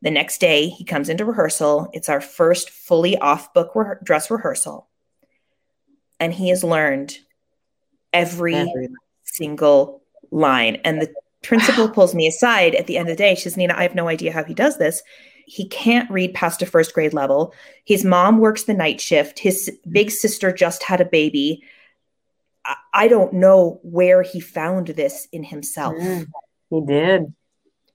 The 0.02 0.10
next 0.10 0.38
day, 0.38 0.68
he 0.68 0.84
comes 0.84 1.08
into 1.08 1.24
rehearsal. 1.24 1.88
It's 1.92 2.08
our 2.08 2.20
first 2.20 2.70
fully 2.70 3.18
off 3.18 3.52
book 3.52 3.72
re- 3.74 3.96
dress 4.02 4.30
rehearsal. 4.30 4.88
And 6.18 6.32
he 6.32 6.48
has 6.48 6.64
learned 6.64 7.18
every, 8.12 8.54
every 8.54 8.88
single 9.24 10.02
line. 10.30 10.76
And 10.84 11.02
the 11.02 11.12
principal 11.42 11.88
pulls 11.88 12.14
me 12.14 12.26
aside 12.26 12.74
at 12.74 12.86
the 12.86 12.96
end 12.96 13.08
of 13.08 13.16
the 13.16 13.22
day. 13.22 13.34
She 13.34 13.42
says, 13.42 13.56
Nina, 13.56 13.74
I 13.76 13.82
have 13.82 13.94
no 13.94 14.08
idea 14.08 14.32
how 14.32 14.44
he 14.44 14.54
does 14.54 14.78
this. 14.78 15.02
He 15.50 15.66
can't 15.68 16.10
read 16.10 16.34
past 16.34 16.62
a 16.62 16.66
first 16.66 16.94
grade 16.94 17.12
level. 17.12 17.54
His 17.84 18.04
mom 18.04 18.38
works 18.38 18.64
the 18.64 18.74
night 18.74 19.00
shift. 19.00 19.38
His 19.38 19.70
big 19.90 20.10
sister 20.10 20.52
just 20.52 20.82
had 20.82 21.00
a 21.00 21.04
baby. 21.04 21.64
I, 22.64 22.76
I 22.94 23.08
don't 23.08 23.32
know 23.32 23.80
where 23.82 24.22
he 24.22 24.40
found 24.40 24.88
this 24.88 25.26
in 25.32 25.42
himself. 25.42 25.94
Mm, 25.96 26.26
he 26.70 26.80
did 26.86 27.34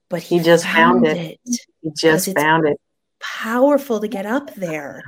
but 0.09 0.21
he, 0.21 0.37
he 0.37 0.43
just 0.43 0.65
found, 0.65 1.05
found 1.05 1.17
it. 1.17 1.39
it. 1.45 1.59
He 1.81 1.91
just 1.95 2.33
found 2.33 2.67
it. 2.67 2.79
Powerful 3.19 3.99
to 3.99 4.07
get 4.07 4.25
up 4.25 4.53
there 4.55 5.03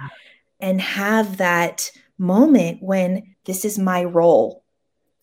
and 0.60 0.82
have 0.82 1.38
that 1.38 1.92
moment 2.18 2.82
when 2.82 3.36
this 3.46 3.64
is 3.64 3.78
my 3.78 4.04
role. 4.04 4.64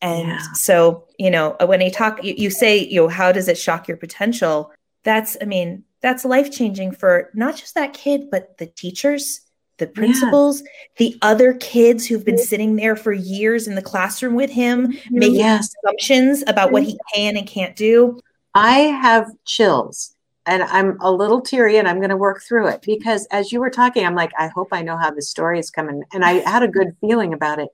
And 0.00 0.28
yeah. 0.28 0.43
so, 0.54 1.07
you 1.19 1.31
know, 1.31 1.57
when 1.61 1.81
you 1.81 1.90
talk, 1.90 2.23
you, 2.23 2.35
you 2.37 2.50
say, 2.50 2.78
you 2.78 3.02
know, 3.02 3.09
how 3.09 3.33
does 3.33 3.49
it 3.49 3.59
shock 3.59 3.88
your 3.88 3.97
potential? 3.97 4.73
That's, 5.02 5.37
I 5.40 5.45
mean, 5.45 5.85
that's 6.04 6.26
life 6.26 6.52
changing 6.52 6.92
for 6.92 7.30
not 7.32 7.56
just 7.56 7.75
that 7.76 7.94
kid, 7.94 8.30
but 8.30 8.58
the 8.58 8.66
teachers, 8.66 9.40
the 9.78 9.87
principals, 9.87 10.61
yeah. 10.61 10.66
the 10.99 11.18
other 11.23 11.54
kids 11.54 12.06
who've 12.06 12.26
been 12.26 12.37
sitting 12.37 12.76
there 12.76 12.94
for 12.94 13.11
years 13.11 13.66
in 13.66 13.75
the 13.75 13.80
classroom 13.80 14.34
with 14.34 14.50
him, 14.50 14.88
mm-hmm. 14.88 15.18
making 15.18 15.37
yes. 15.37 15.75
assumptions 15.82 16.44
about 16.46 16.73
what 16.73 16.82
he 16.82 16.99
can 17.14 17.38
and 17.38 17.46
can't 17.46 17.75
do. 17.75 18.20
I 18.54 18.80
have 18.80 19.30
chills 19.46 20.14
and 20.44 20.62
I'm 20.64 20.99
a 21.00 21.11
little 21.11 21.40
teary 21.40 21.78
and 21.78 21.88
I'm 21.88 22.00
going 22.00 22.11
to 22.11 22.18
work 22.18 22.42
through 22.42 22.68
it 22.68 22.82
because 22.82 23.26
as 23.30 23.50
you 23.50 23.58
were 23.58 23.70
talking, 23.70 24.04
I'm 24.04 24.14
like, 24.14 24.32
I 24.38 24.49
hope 24.49 24.68
I 24.73 24.82
know 24.82 24.99
how 24.99 25.11
this 25.11 25.30
story 25.30 25.58
is 25.58 25.70
coming. 25.70 26.02
And 26.12 26.23
I 26.23 26.49
had 26.49 26.62
a 26.62 26.68
good 26.68 26.94
feeling 27.00 27.32
about 27.32 27.61
it. 27.61 27.70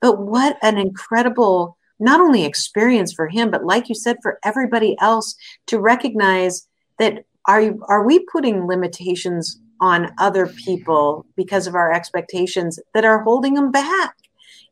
But 0.00 0.18
what 0.18 0.58
an 0.60 0.76
incredible, 0.76 1.78
not 2.00 2.18
only 2.20 2.44
experience 2.44 3.12
for 3.12 3.28
him, 3.28 3.52
but 3.52 3.64
like 3.64 3.88
you 3.88 3.94
said, 3.94 4.16
for 4.22 4.40
everybody 4.44 4.96
else 5.00 5.36
to 5.68 5.78
recognize 5.78 6.66
that 6.98 7.26
are, 7.46 7.74
are 7.88 8.04
we 8.04 8.20
putting 8.32 8.66
limitations 8.66 9.60
on 9.80 10.12
other 10.18 10.46
people 10.46 11.24
because 11.36 11.66
of 11.66 11.74
our 11.74 11.92
expectations 11.92 12.78
that 12.94 13.04
are 13.04 13.22
holding 13.22 13.54
them 13.54 13.70
back? 13.70 14.14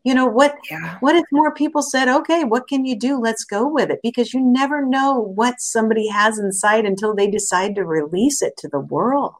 you 0.04 0.14
know 0.14 0.26
what 0.26 0.56
yeah. 0.70 0.96
what 1.00 1.16
if 1.16 1.24
more 1.32 1.52
people 1.52 1.82
said 1.82 2.08
okay 2.08 2.44
what 2.44 2.68
can 2.68 2.84
you 2.84 2.96
do 2.96 3.20
let's 3.20 3.44
go 3.44 3.66
with 3.66 3.90
it 3.90 4.00
because 4.02 4.32
you 4.32 4.40
never 4.40 4.84
know 4.84 5.20
what 5.34 5.60
somebody 5.60 6.08
has 6.08 6.38
inside 6.38 6.84
until 6.86 7.14
they 7.14 7.28
decide 7.30 7.74
to 7.74 7.84
release 7.84 8.40
it 8.40 8.56
to 8.56 8.68
the 8.68 8.80
world 8.80 9.34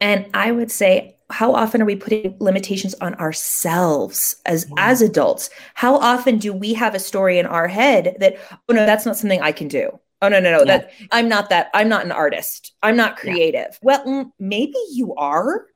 and 0.00 0.26
i 0.34 0.50
would 0.50 0.70
say 0.70 1.16
how 1.30 1.54
often 1.54 1.80
are 1.80 1.84
we 1.84 1.94
putting 1.94 2.36
limitations 2.40 2.94
on 3.00 3.14
ourselves 3.14 4.36
as 4.46 4.66
yeah. 4.68 4.74
as 4.78 5.02
adults 5.02 5.50
how 5.74 5.96
often 5.96 6.38
do 6.38 6.52
we 6.52 6.74
have 6.74 6.94
a 6.94 6.98
story 6.98 7.38
in 7.38 7.46
our 7.46 7.68
head 7.68 8.16
that 8.18 8.36
oh 8.68 8.72
no 8.72 8.86
that's 8.86 9.06
not 9.06 9.16
something 9.16 9.42
i 9.42 9.52
can 9.52 9.68
do 9.68 9.98
oh 10.22 10.28
no 10.28 10.40
no 10.40 10.50
no 10.50 10.58
yeah. 10.58 10.64
that 10.64 10.92
i'm 11.12 11.28
not 11.28 11.48
that 11.48 11.70
i'm 11.74 11.88
not 11.88 12.04
an 12.04 12.12
artist 12.12 12.72
i'm 12.82 12.96
not 12.96 13.16
creative 13.16 13.78
well 13.82 14.04
mm, 14.04 14.30
maybe 14.38 14.76
you 14.92 15.14
are 15.14 15.66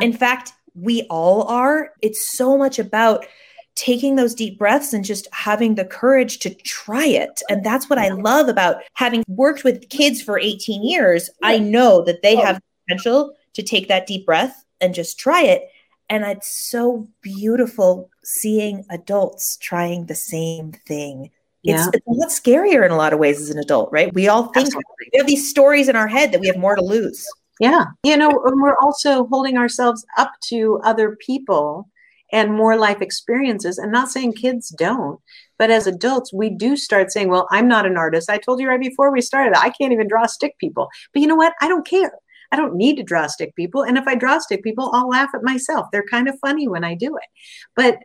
in 0.00 0.12
fact 0.12 0.52
we 0.76 1.06
all 1.08 1.44
are. 1.44 1.92
It's 2.02 2.36
so 2.36 2.56
much 2.56 2.78
about 2.78 3.26
taking 3.74 4.16
those 4.16 4.34
deep 4.34 4.58
breaths 4.58 4.92
and 4.92 5.04
just 5.04 5.28
having 5.32 5.74
the 5.74 5.84
courage 5.84 6.38
to 6.40 6.54
try 6.54 7.06
it. 7.06 7.42
And 7.50 7.64
that's 7.64 7.90
what 7.90 7.98
I 7.98 8.08
love 8.08 8.48
about 8.48 8.82
having 8.94 9.22
worked 9.28 9.64
with 9.64 9.88
kids 9.90 10.22
for 10.22 10.38
18 10.38 10.82
years. 10.82 11.28
I 11.42 11.58
know 11.58 12.02
that 12.04 12.22
they 12.22 12.36
have 12.36 12.56
the 12.56 12.62
potential 12.86 13.34
to 13.54 13.62
take 13.62 13.88
that 13.88 14.06
deep 14.06 14.24
breath 14.24 14.64
and 14.80 14.94
just 14.94 15.18
try 15.18 15.42
it. 15.42 15.68
And 16.08 16.24
it's 16.24 16.70
so 16.70 17.08
beautiful 17.20 18.10
seeing 18.24 18.84
adults 18.90 19.58
trying 19.60 20.06
the 20.06 20.14
same 20.14 20.72
thing. 20.72 21.30
It's, 21.66 21.82
yeah. 21.82 21.90
it's 21.92 22.06
a 22.06 22.12
lot 22.12 22.28
scarier 22.28 22.84
in 22.84 22.92
a 22.92 22.96
lot 22.96 23.12
of 23.12 23.18
ways 23.18 23.40
as 23.40 23.50
an 23.50 23.58
adult, 23.58 23.90
right? 23.92 24.12
We 24.14 24.28
all 24.28 24.44
think 24.44 24.66
Absolutely. 24.66 25.10
we 25.12 25.18
have 25.18 25.26
these 25.26 25.50
stories 25.50 25.88
in 25.88 25.96
our 25.96 26.08
head 26.08 26.32
that 26.32 26.40
we 26.40 26.46
have 26.46 26.56
more 26.56 26.76
to 26.76 26.82
lose. 26.82 27.26
Yeah. 27.60 27.86
You 28.04 28.16
know, 28.16 28.28
and 28.28 28.62
we're 28.62 28.78
also 28.78 29.26
holding 29.26 29.56
ourselves 29.56 30.04
up 30.18 30.32
to 30.48 30.80
other 30.84 31.16
people 31.16 31.88
and 32.32 32.52
more 32.52 32.76
life 32.76 33.00
experiences. 33.00 33.78
And 33.78 33.92
not 33.92 34.10
saying 34.10 34.34
kids 34.34 34.68
don't, 34.68 35.20
but 35.58 35.70
as 35.70 35.86
adults, 35.86 36.32
we 36.32 36.50
do 36.50 36.76
start 36.76 37.10
saying, 37.10 37.28
well, 37.28 37.48
I'm 37.50 37.68
not 37.68 37.86
an 37.86 37.96
artist. 37.96 38.28
I 38.28 38.38
told 38.38 38.60
you 38.60 38.68
right 38.68 38.80
before 38.80 39.12
we 39.12 39.20
started, 39.20 39.56
I 39.56 39.70
can't 39.70 39.92
even 39.92 40.08
draw 40.08 40.26
stick 40.26 40.58
people. 40.58 40.88
But 41.12 41.22
you 41.22 41.28
know 41.28 41.36
what? 41.36 41.54
I 41.60 41.68
don't 41.68 41.86
care. 41.86 42.12
I 42.52 42.56
don't 42.56 42.76
need 42.76 42.96
to 42.96 43.02
draw 43.02 43.26
stick 43.26 43.56
people. 43.56 43.82
And 43.82 43.98
if 43.98 44.06
I 44.06 44.14
draw 44.14 44.38
stick 44.38 44.62
people, 44.62 44.90
I'll 44.92 45.08
laugh 45.08 45.30
at 45.34 45.42
myself. 45.42 45.86
They're 45.90 46.04
kind 46.10 46.28
of 46.28 46.38
funny 46.40 46.68
when 46.68 46.84
I 46.84 46.94
do 46.94 47.16
it. 47.16 47.28
But, 47.74 47.98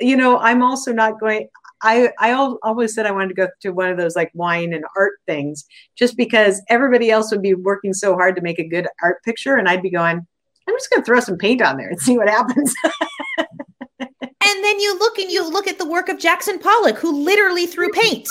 you 0.00 0.16
know, 0.16 0.38
I'm 0.38 0.62
also 0.62 0.92
not 0.92 1.18
going, 1.18 1.48
I 1.82 2.10
I 2.18 2.32
always 2.32 2.94
said 2.94 3.06
I 3.06 3.12
wanted 3.12 3.28
to 3.28 3.34
go 3.34 3.48
to 3.62 3.70
one 3.70 3.90
of 3.90 3.96
those 3.96 4.16
like 4.16 4.30
wine 4.34 4.72
and 4.72 4.84
art 4.96 5.14
things 5.26 5.64
just 5.96 6.16
because 6.16 6.60
everybody 6.68 7.10
else 7.10 7.30
would 7.30 7.42
be 7.42 7.54
working 7.54 7.94
so 7.94 8.14
hard 8.14 8.36
to 8.36 8.42
make 8.42 8.58
a 8.58 8.68
good 8.68 8.88
art 9.02 9.22
picture 9.24 9.56
and 9.56 9.68
I'd 9.68 9.82
be 9.82 9.90
going 9.90 10.26
I'm 10.68 10.76
just 10.76 10.90
going 10.90 11.02
to 11.02 11.06
throw 11.06 11.20
some 11.20 11.38
paint 11.38 11.62
on 11.62 11.78
there 11.78 11.88
and 11.88 11.98
see 11.98 12.18
what 12.18 12.28
happens. 12.28 12.74
and 14.00 14.08
then 14.40 14.80
you 14.80 14.98
look 14.98 15.18
and 15.18 15.30
you 15.30 15.48
look 15.48 15.66
at 15.66 15.78
the 15.78 15.88
work 15.88 16.10
of 16.10 16.18
Jackson 16.18 16.58
Pollock 16.58 16.98
who 16.98 17.24
literally 17.24 17.66
threw 17.66 17.88
paint. 17.90 18.28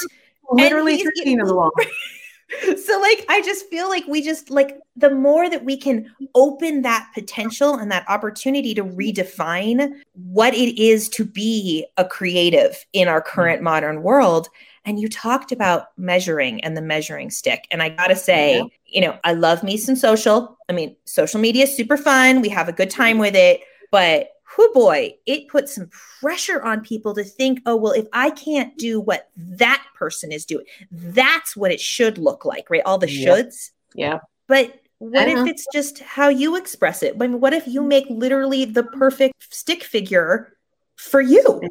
Literally 0.52 1.02
threw 1.02 1.12
paint 1.24 1.42
on 1.42 1.48
the 1.48 1.56
wall. 1.56 1.72
so 2.86 3.00
like 3.00 3.26
i 3.30 3.42
just 3.44 3.70
feel 3.70 3.90
like 3.90 4.06
we 4.08 4.22
just 4.22 4.50
like 4.50 4.80
the 4.96 5.10
more 5.10 5.50
that 5.50 5.66
we 5.66 5.76
can 5.76 6.14
open 6.34 6.82
that 6.82 7.10
potential 7.14 7.76
and 7.76 7.92
that 7.92 8.08
opportunity 8.08 8.74
to 8.74 8.84
redefine 8.84 9.92
what 10.14 10.54
it 10.54 10.82
is 10.82 11.10
to 11.10 11.26
be 11.26 11.86
a 11.98 12.06
creative 12.06 12.86
in 12.94 13.08
our 13.08 13.22
mm-hmm. 13.22 13.36
current 13.36 13.62
modern 13.62 14.02
world 14.02 14.48
and 14.86 15.00
you 15.00 15.10
talked 15.10 15.52
about 15.52 15.88
measuring 15.98 16.64
and 16.64 16.78
the 16.78 16.82
measuring 16.82 17.30
stick 17.30 17.68
and 17.70 17.84
i 17.84 17.90
gotta 17.90 18.16
say 18.16 18.64
you 18.86 19.02
know 19.02 19.18
i 19.24 19.34
love 19.34 19.64
me 19.64 19.76
some 19.76 19.96
social. 19.96 20.58
I 20.70 20.74
mean 20.74 20.96
social 21.06 21.40
media 21.40 21.64
is 21.64 21.76
super 21.76 21.96
fun. 21.96 22.42
We 22.42 22.50
have 22.50 22.68
a 22.68 22.74
good 22.74 22.90
time 22.90 23.18
with 23.18 23.36
it 23.36 23.62
but 23.92 24.30
who 24.58 24.74
boy, 24.74 25.16
it 25.28 25.48
puts 25.50 25.76
some 25.76 25.88
pressure 26.20 26.62
on 26.64 26.82
people 26.82 27.14
to 27.14 27.24
think, 27.24 27.62
oh, 27.68 27.76
well, 27.76 27.94
if 27.94 28.08
I 28.12 28.32
can't 28.32 28.76
do 28.76 29.00
what 29.00 29.30
that 29.38 29.86
person 29.94 30.32
is 30.32 30.46
doing, 30.46 30.66
that's 30.92 31.56
what 31.56 31.72
it 31.72 31.80
should 31.80 32.18
look 32.18 32.44
like, 32.44 32.70
right? 32.72 32.82
All 32.84 32.98
the 32.98 33.06
shoulds. 33.06 33.70
Yeah. 33.94 34.20
But 34.48 34.82
what 34.98 35.28
if 35.28 35.38
uh-huh. 35.38 35.46
it's 35.46 35.68
just 35.72 36.00
how 36.00 36.30
you 36.30 36.56
express 36.56 37.04
it? 37.04 37.14
I 37.14 37.18
mean, 37.20 37.40
what 37.40 37.54
if 37.54 37.68
you 37.68 37.84
make 37.84 38.08
literally 38.10 38.66
the 38.66 38.82
perfect 38.84 39.54
stick 39.54 39.84
figure 39.84 40.58
for 40.96 41.22
you? 41.22 41.62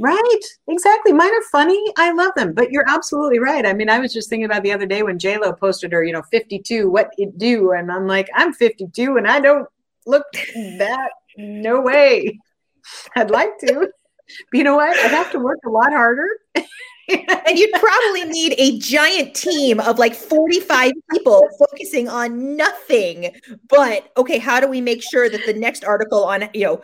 Right. 0.00 0.40
Exactly. 0.66 1.12
Mine 1.12 1.32
are 1.32 1.42
funny. 1.52 1.80
I 1.98 2.12
love 2.12 2.32
them. 2.36 2.54
But 2.54 2.72
you're 2.72 2.88
absolutely 2.88 3.38
right. 3.38 3.66
I 3.66 3.74
mean, 3.74 3.90
I 3.90 3.98
was 3.98 4.14
just 4.14 4.30
thinking 4.30 4.46
about 4.46 4.62
the 4.62 4.72
other 4.72 4.86
day 4.86 5.02
when 5.02 5.18
Lo 5.22 5.52
posted 5.52 5.92
her, 5.92 6.02
you 6.02 6.12
know, 6.12 6.22
52, 6.32 6.90
what 6.90 7.10
it 7.18 7.36
do? 7.36 7.72
And 7.72 7.92
I'm 7.92 8.06
like, 8.06 8.30
I'm 8.34 8.54
52 8.54 9.18
and 9.18 9.28
I 9.28 9.40
don't 9.40 9.68
look 10.06 10.24
that 10.78 11.10
no 11.36 11.80
way. 11.80 12.38
I'd 13.16 13.30
like 13.30 13.58
to. 13.58 13.88
But 14.50 14.58
you 14.58 14.64
know 14.64 14.76
what? 14.76 14.96
I'd 14.98 15.10
have 15.10 15.30
to 15.32 15.38
work 15.38 15.58
a 15.66 15.70
lot 15.70 15.92
harder. 15.92 16.28
and 17.08 17.58
you'd 17.58 17.72
probably 17.72 18.24
need 18.24 18.54
a 18.58 18.78
giant 18.78 19.34
team 19.34 19.80
of 19.80 19.98
like 19.98 20.14
45 20.14 20.92
people 21.10 21.46
focusing 21.58 22.08
on 22.08 22.56
nothing 22.56 23.30
but 23.68 24.10
okay 24.16 24.38
how 24.38 24.58
do 24.58 24.66
we 24.66 24.80
make 24.80 25.02
sure 25.02 25.28
that 25.28 25.44
the 25.44 25.52
next 25.52 25.84
article 25.84 26.24
on 26.24 26.48
you 26.54 26.64
know 26.64 26.82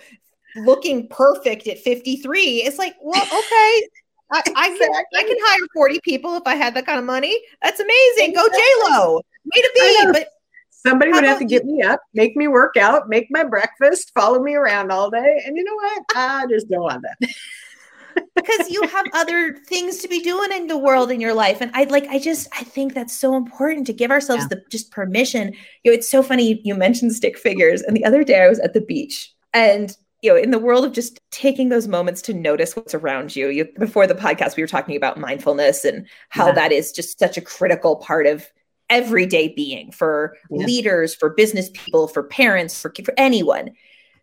looking 0.57 1.09
perfect 1.09 1.67
at 1.69 1.79
53 1.79 2.65
is 2.65 2.77
like 2.77 2.95
well 3.01 3.23
okay 3.23 3.89
I, 4.33 4.43
I, 4.55 4.69
can, 4.79 4.91
I 5.17 5.23
can 5.23 5.37
hire 5.41 5.67
40 5.75 6.01
people 6.05 6.37
if 6.37 6.45
I 6.47 6.55
had 6.55 6.75
that 6.75 6.87
kind 6.87 7.01
of 7.01 7.05
money. 7.05 7.37
That's 7.63 7.81
amazing. 7.81 8.33
Go 8.33 8.47
J 8.49 8.61
Lo. 8.85 9.17
Way 9.17 9.63
to 9.63 9.71
be. 9.75 10.13
But 10.13 10.29
somebody 10.87 11.13
would 11.13 11.25
have 11.25 11.39
to 11.39 11.45
get 11.45 11.65
me 11.65 11.83
up, 11.83 12.01
make 12.15 12.37
me 12.37 12.49
work 12.49 12.77
out, 12.77 13.09
make 13.09 13.27
my 13.31 13.45
breakfast, 13.45 14.13
follow 14.15 14.41
me 14.43 14.55
around 14.55 14.91
all 14.91 15.11
day. 15.11 15.43
And 15.47 15.57
you 15.57 15.65
know 15.65 15.75
what? 15.75 16.03
I 16.15 16.47
just 16.49 16.69
don't 16.69 16.83
want 16.83 17.03
that. 17.03 17.29
because 18.35 18.71
you 18.71 18.83
have 18.83 19.07
other 19.13 19.57
things 19.67 19.99
to 19.99 20.09
be 20.09 20.21
doing 20.21 20.53
in 20.53 20.67
the 20.67 20.77
world 20.77 21.11
in 21.11 21.21
your 21.21 21.35
life 21.35 21.61
and 21.61 21.71
i 21.75 21.85
like 21.85 22.07
i 22.09 22.19
just 22.19 22.49
i 22.53 22.63
think 22.63 22.95
that's 22.95 23.17
so 23.17 23.37
important 23.37 23.87
to 23.87 23.93
give 23.93 24.11
ourselves 24.11 24.45
yeah. 24.45 24.49
the 24.49 24.63
just 24.71 24.91
permission 24.91 25.53
you 25.85 25.91
know 25.91 25.95
it's 25.97 26.11
so 26.11 26.23
funny 26.23 26.61
you, 26.65 26.75
mentioned 26.75 27.13
stick 27.13 27.39
figures 27.39 27.83
and 27.83 27.97
the 27.97 28.05
other 28.05 28.25
day 28.25 28.43
i 28.43 28.49
was 28.49 28.59
at 28.61 28.73
the 28.73 28.81
beach 28.81 29.35
and 29.53 29.97
you 30.23 30.31
know, 30.31 30.37
in 30.37 30.51
the 30.51 30.59
world 30.59 30.85
of 30.85 30.93
just 30.93 31.19
taking 31.31 31.71
those 31.71 31.89
moments 31.89 32.21
to 32.21 32.35
notice 32.35 32.77
what's 32.77 32.93
around 32.93 33.35
you, 33.35 33.49
you 33.49 33.67
before 33.79 34.07
the 34.07 34.15
podcast, 34.15 34.55
we 34.55 34.63
were 34.63 34.67
talking 34.67 34.95
about 34.95 35.19
mindfulness 35.19 35.83
and 35.83 36.07
how 36.29 36.49
yeah. 36.49 36.53
that 36.53 36.73
is 36.73 36.93
just 36.93 37.19
such 37.19 37.39
a 37.39 37.41
critical 37.41 37.97
part 37.97 38.27
of 38.27 38.47
everyday 38.91 39.49
being 39.49 39.91
for 39.93 40.37
yeah. 40.51 40.67
leaders, 40.67 41.15
for 41.15 41.31
business 41.31 41.71
people, 41.73 42.09
for 42.09 42.25
parents, 42.25 42.81
for, 42.81 42.93
for 43.05 43.15
anyone. 43.17 43.71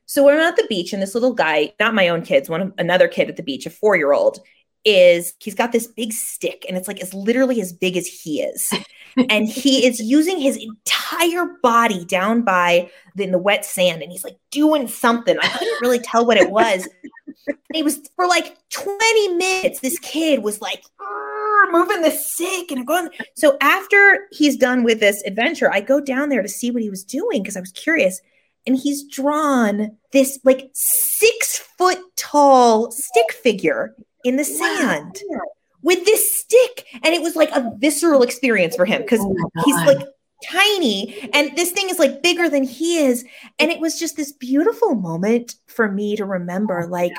So 0.06 0.24
we're 0.24 0.40
at 0.40 0.56
the 0.56 0.68
beach, 0.70 0.94
and 0.94 1.02
this 1.02 1.16
little 1.16 1.34
guy, 1.34 1.74
not 1.80 1.96
my 1.96 2.10
own 2.10 2.22
kids, 2.22 2.50
one 2.50 2.62
of 2.62 2.74
another 2.78 3.08
kid 3.08 3.30
at 3.30 3.36
the 3.36 3.44
beach, 3.44 3.66
a 3.66 3.70
four 3.70 3.96
year 3.96 4.14
old, 4.14 4.40
is 4.86 5.34
he's 5.40 5.54
got 5.54 5.74
this 5.74 5.86
big 5.86 6.14
stick 6.14 6.66
and 6.68 6.78
it's 6.78 6.88
like 6.88 7.02
as 7.02 7.14
literally 7.14 7.60
as 7.60 7.74
big 7.74 7.98
as 7.98 8.08
he 8.08 8.42
is. 8.42 8.72
and 9.30 9.48
he 9.48 9.86
is 9.86 10.00
using 10.00 10.40
his 10.40 10.56
entire 10.58 11.58
body 11.62 12.06
down 12.06 12.42
by 12.42 12.90
the, 13.16 13.26
in 13.26 13.32
the 13.32 13.38
wet 13.38 13.66
sand 13.66 14.02
and 14.02 14.12
he's 14.12 14.24
like 14.24 14.38
doing 14.50 14.88
something. 14.88 15.38
I 15.42 15.48
couldn't 15.50 15.82
really 15.82 16.00
tell 16.00 16.26
what 16.26 16.38
it 16.38 16.50
was. 16.50 16.88
it 17.74 17.84
was 17.84 18.00
for 18.16 18.28
like 18.28 18.58
20 18.70 19.34
minutes. 19.34 19.82
This 19.82 20.00
kid 20.00 20.42
was 20.42 20.62
like 20.62 20.82
moving 21.72 22.02
the 22.02 22.12
stick 22.12 22.72
and 22.72 22.86
going. 22.86 23.10
So 23.36 23.58
after 23.62 24.28
he's 24.32 24.58
done 24.58 24.84
with 24.84 25.00
this 25.00 25.24
adventure, 25.26 25.72
I 25.72 25.82
go 25.82 26.00
down 26.00 26.30
there 26.30 26.42
to 26.42 26.50
see 26.50 26.72
what 26.72 26.82
he 26.82 26.90
was 26.90 27.04
doing 27.04 27.42
because 27.42 27.58
I 27.58 27.62
was 27.62 27.72
curious 27.72 28.22
and 28.66 28.78
he's 28.78 29.04
drawn 29.08 29.98
this 30.12 30.40
like 30.44 30.70
six 30.74 31.60
foot 31.78 32.00
tall 32.16 32.92
stick 32.92 33.32
figure 33.32 33.96
in 34.24 34.36
the 34.36 34.44
sand 34.44 35.22
wow. 35.30 35.40
with 35.82 36.04
this 36.06 36.42
stick. 36.42 36.86
And 37.04 37.14
it 37.14 37.22
was 37.22 37.36
like 37.36 37.52
a 37.52 37.72
visceral 37.78 38.24
experience 38.24 38.76
for 38.76 38.86
him 38.86 39.02
because 39.02 39.22
oh 39.22 39.36
he's 39.64 39.76
like 39.86 40.06
tiny 40.44 41.30
and 41.34 41.56
this 41.56 41.72
thing 41.72 41.90
is 41.90 41.98
like 41.98 42.22
bigger 42.22 42.50
than 42.50 42.64
he 42.64 42.98
is. 42.98 43.26
And 43.58 43.72
it 43.72 43.80
was 43.80 43.98
just 43.98 44.18
this 44.18 44.32
beautiful 44.32 44.96
moment 44.96 45.56
for 45.68 45.90
me 45.90 46.16
to 46.18 46.26
remember 46.26 46.82
oh, 46.82 46.88
like, 46.88 47.14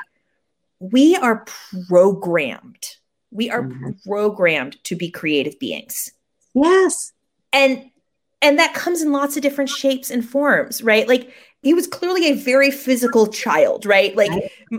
we 0.81 1.17
are 1.17 1.45
programmed. 1.81 2.87
We 3.31 3.51
are 3.51 3.63
mm-hmm. 3.63 3.91
programmed 4.07 4.83
to 4.85 4.97
be 4.97 5.11
creative 5.11 5.59
beings. 5.59 6.13
Yes. 6.55 7.13
And 7.53 7.91
and 8.41 8.59
that 8.59 8.75
comes 8.75 9.03
in 9.03 9.11
lots 9.11 9.37
of 9.37 9.43
different 9.43 9.71
shapes 9.71 10.11
and 10.11 10.27
forms, 10.27 10.83
right? 10.83 11.09
Like 11.09 11.33
he 11.63 11.75
was 11.75 11.89
clearly 11.89 12.29
a 12.29 12.35
very 12.35 12.71
physical 12.71 13.27
child, 13.27 13.85
right? 13.85 14.15
Like 14.15 14.31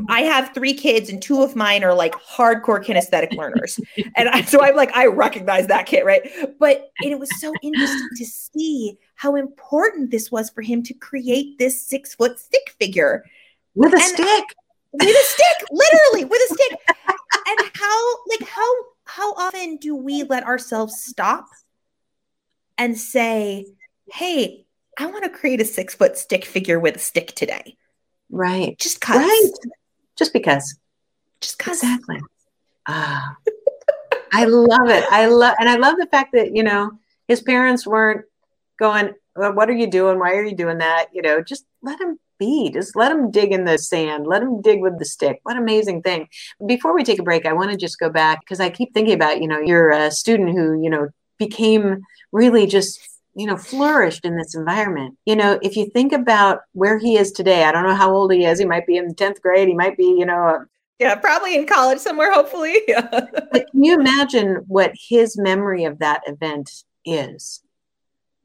I 0.07 0.21
have 0.21 0.53
three 0.53 0.73
kids 0.73 1.09
and 1.09 1.21
two 1.21 1.43
of 1.43 1.55
mine 1.55 1.83
are 1.83 1.93
like 1.93 2.13
hardcore 2.13 2.83
kinesthetic 2.83 3.35
learners. 3.35 3.79
and 4.15 4.29
I, 4.29 4.43
so 4.43 4.63
I'm 4.63 4.77
like, 4.77 4.95
I 4.95 5.07
recognize 5.07 5.67
that 5.67 5.87
kid, 5.87 6.03
right? 6.05 6.21
But 6.57 6.89
it 7.03 7.19
was 7.19 7.29
so 7.41 7.53
interesting 7.61 8.09
to 8.15 8.25
see 8.25 8.97
how 9.15 9.35
important 9.35 10.11
this 10.11 10.31
was 10.31 10.49
for 10.49 10.61
him 10.61 10.81
to 10.83 10.93
create 10.93 11.59
this 11.59 11.85
six 11.85 12.15
foot 12.15 12.39
stick 12.39 12.73
figure 12.79 13.25
with 13.75 13.91
a 13.91 13.97
and, 13.97 14.03
stick. 14.05 14.43
With 14.93 15.03
a 15.03 15.23
stick, 15.23 15.67
literally 15.69 16.25
with 16.25 16.41
a 16.49 16.53
stick. 16.53 16.79
and 17.49 17.69
how, 17.73 18.15
like, 18.27 18.47
how, 18.47 18.75
how 19.05 19.33
often 19.33 19.77
do 19.77 19.95
we 19.95 20.23
let 20.23 20.43
ourselves 20.43 21.03
stop 21.03 21.45
and 22.77 22.97
say, 22.97 23.65
hey, 24.11 24.65
I 24.97 25.05
want 25.07 25.23
to 25.23 25.29
create 25.29 25.61
a 25.61 25.65
six 25.65 25.95
foot 25.95 26.17
stick 26.17 26.45
figure 26.45 26.79
with 26.79 26.97
a 26.97 26.99
stick 26.99 27.33
today. 27.35 27.77
Right. 28.29 28.77
Just 28.77 29.01
cause. 29.01 29.17
Right. 29.17 29.51
Just 30.15 30.33
because. 30.33 30.77
Just 31.41 31.57
cause. 31.57 31.81
Exactly. 31.83 32.19
Ah. 32.87 33.35
I 34.31 34.45
love 34.45 34.89
it. 34.89 35.03
I 35.09 35.25
love, 35.25 35.55
and 35.59 35.67
I 35.67 35.77
love 35.77 35.97
the 35.97 36.07
fact 36.07 36.33
that, 36.33 36.55
you 36.55 36.63
know, 36.63 36.91
his 37.27 37.41
parents 37.41 37.87
weren't 37.87 38.25
going, 38.77 39.13
what 39.53 39.69
are 39.69 39.75
you 39.75 39.87
doing? 39.87 40.19
Why 40.19 40.33
are 40.33 40.43
you 40.43 40.55
doing 40.55 40.79
that? 40.79 41.07
You 41.13 41.21
know, 41.21 41.41
just 41.41 41.65
let 41.81 41.99
him 41.99 42.19
be. 42.37 42.69
Just 42.71 42.95
let 42.95 43.11
him 43.11 43.31
dig 43.31 43.51
in 43.51 43.65
the 43.65 43.77
sand. 43.77 44.27
Let 44.27 44.41
him 44.41 44.61
dig 44.61 44.81
with 44.81 44.97
the 44.99 45.05
stick. 45.05 45.39
What 45.43 45.57
amazing 45.57 46.01
thing. 46.01 46.27
Before 46.65 46.93
we 46.93 47.03
take 47.03 47.19
a 47.19 47.23
break, 47.23 47.45
I 47.45 47.53
want 47.53 47.71
to 47.71 47.77
just 47.77 47.99
go 47.99 48.09
back 48.09 48.41
because 48.41 48.59
I 48.59 48.69
keep 48.69 48.93
thinking 48.93 49.13
about, 49.13 49.41
you 49.41 49.47
know, 49.47 49.59
you're 49.59 49.91
a 49.91 50.11
student 50.11 50.51
who, 50.51 50.81
you 50.81 50.89
know, 50.89 51.09
became 51.37 52.01
really 52.31 52.67
just 52.67 52.99
you 53.35 53.45
know, 53.45 53.55
flourished 53.55 54.25
in 54.25 54.35
this 54.35 54.53
environment. 54.53 55.17
You 55.25 55.35
know, 55.35 55.59
if 55.61 55.77
you 55.77 55.89
think 55.91 56.11
about 56.11 56.61
where 56.73 56.97
he 56.97 57.15
is 57.15 57.31
today, 57.31 57.63
I 57.63 57.71
don't 57.71 57.83
know 57.83 57.95
how 57.95 58.13
old 58.13 58.33
he 58.33 58.43
is. 58.43 58.59
He 58.59 58.65
might 58.65 58.85
be 58.85 58.97
in 58.97 59.13
10th 59.13 59.39
grade. 59.39 59.69
He 59.69 59.75
might 59.75 59.95
be, 59.95 60.03
you 60.03 60.25
know, 60.25 60.33
a, 60.33 60.65
yeah, 60.99 61.15
probably 61.15 61.55
in 61.55 61.65
college 61.65 61.99
somewhere, 61.99 62.33
hopefully. 62.33 62.81
but 62.87 63.71
can 63.71 63.83
you 63.83 63.97
imagine 63.97 64.65
what 64.67 64.91
his 65.09 65.37
memory 65.37 65.85
of 65.85 65.99
that 65.99 66.21
event 66.27 66.83
is? 67.05 67.61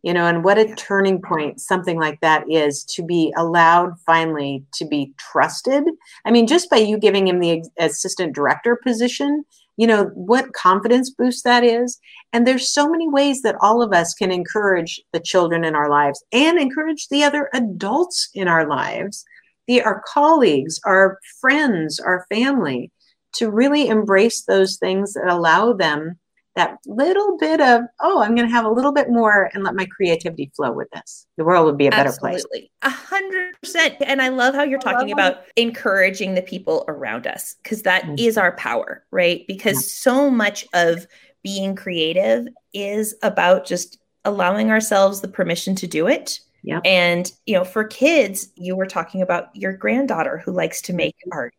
You 0.05 0.13
know, 0.13 0.27
and 0.27 0.45
what 0.45 0.59
a 0.59 0.75
turning 0.75 1.23
point 1.23 1.63
something 1.63 1.99
like 1.99 2.21
that 2.21 2.45
is 2.51 2.85
to 2.91 3.03
be 3.03 3.33
allowed 3.39 3.99
finally 4.05 4.63
to 4.75 4.85
be 4.85 5.15
trusted. 5.17 5.83
I 6.27 6.31
mean, 6.31 6.47
just 6.47 6.69
by 6.69 6.77
you 6.77 6.99
giving 6.99 7.27
him 7.27 7.41
the 7.41 7.65
assistant 7.79 8.35
director 8.35 8.77
position, 8.77 9.47
you 9.79 9.87
know 9.87 10.11
what 10.15 10.53
confidence 10.53 11.09
boost 11.09 11.45
that 11.45 11.65
is. 11.65 11.99
And 12.35 12.47
there's 12.47 12.69
so 12.69 12.87
many 12.87 13.09
ways 13.09 13.41
that 13.43 13.57
all 13.63 13.81
of 13.81 13.95
us 13.95 14.13
can 14.13 14.31
encourage 14.31 15.01
the 15.15 15.21
children 15.21 15.65
in 15.65 15.75
our 15.75 15.89
lives 15.89 16.23
and 16.33 16.61
encourage 16.61 17.09
the 17.09 17.25
other 17.25 17.49
adults 17.55 18.29
in 18.35 18.47
our 18.47 18.69
lives. 18.69 19.25
The 19.69 19.81
our 19.81 20.03
colleagues 20.07 20.79
our 20.85 21.19
friends 21.41 21.99
our 21.99 22.27
family 22.29 22.91
to 23.37 23.51
really 23.51 23.89
embrace 23.89 24.43
those 24.43 24.77
things 24.77 25.15
that 25.15 25.33
allow 25.33 25.73
them 25.73 26.19
that 26.57 26.79
little 26.87 27.37
bit 27.39 27.61
of 27.61 27.83
oh 28.01 28.23
i'm 28.23 28.35
going 28.35 28.47
to 28.47 28.55
have 28.55 28.65
a 28.65 28.71
little 28.71 28.93
bit 28.93 29.11
more 29.11 29.51
and 29.53 29.65
let 29.65 29.75
my 29.75 29.87
creativity 29.87 30.51
flow 30.55 30.73
with 30.73 30.89
this 30.93 31.27
the 31.37 31.45
world 31.45 31.67
would 31.67 31.79
be 31.79 31.87
a 31.87 31.91
better 31.91 32.09
Absolutely. 32.09 32.41
place 32.51 32.69
a 32.83 32.91
hundred 32.91 33.55
percent 33.61 33.95
and 34.01 34.23
i 34.23 34.29
love 34.29 34.55
how 34.55 34.63
you're 34.63 34.79
talking 34.79 35.13
about 35.13 35.45
encouraging 35.57 36.35
the 36.35 36.43
people 36.43 36.85
around 36.89 37.27
us 37.27 37.57
because 37.63 37.83
that 37.83 38.05
mm-hmm. 38.05 38.15
is 38.19 38.39
our 38.39 38.53
power 38.57 39.05
right 39.11 39.45
because 39.47 39.75
yeah. 39.75 40.13
so 40.13 40.31
much 40.31 40.67
of 40.75 41.07
being 41.43 41.75
creative 41.75 42.47
is 42.73 43.15
about 43.23 43.67
just 43.67 43.99
allowing 44.25 44.71
ourselves 44.71 45.21
the 45.21 45.29
permission 45.29 45.75
to 45.75 45.87
do 45.87 46.07
it 46.07 46.41
yeah. 46.65 46.81
And, 46.83 47.31
you 47.45 47.55
know, 47.55 47.63
for 47.63 47.85
kids, 47.85 48.49
you 48.57 48.75
were 48.75 48.87
talking 48.87 49.21
about 49.21 49.55
your 49.55 49.75
granddaughter 49.75 50.39
who 50.39 50.51
likes 50.51 50.81
to 50.83 50.95
make 50.95 51.15
art 51.31 51.55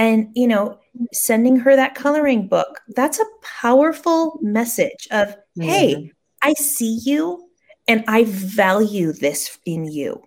and 0.00 0.30
you 0.34 0.48
know 0.48 0.78
sending 1.12 1.56
her 1.56 1.76
that 1.76 1.94
coloring 1.94 2.48
book 2.48 2.80
that's 2.96 3.20
a 3.20 3.24
powerful 3.42 4.38
message 4.40 5.06
of 5.10 5.28
mm-hmm. 5.28 5.62
hey 5.62 6.12
i 6.42 6.52
see 6.54 6.98
you 7.04 7.48
and 7.86 8.02
i 8.08 8.24
value 8.24 9.12
this 9.12 9.58
in 9.66 9.84
you 9.84 10.20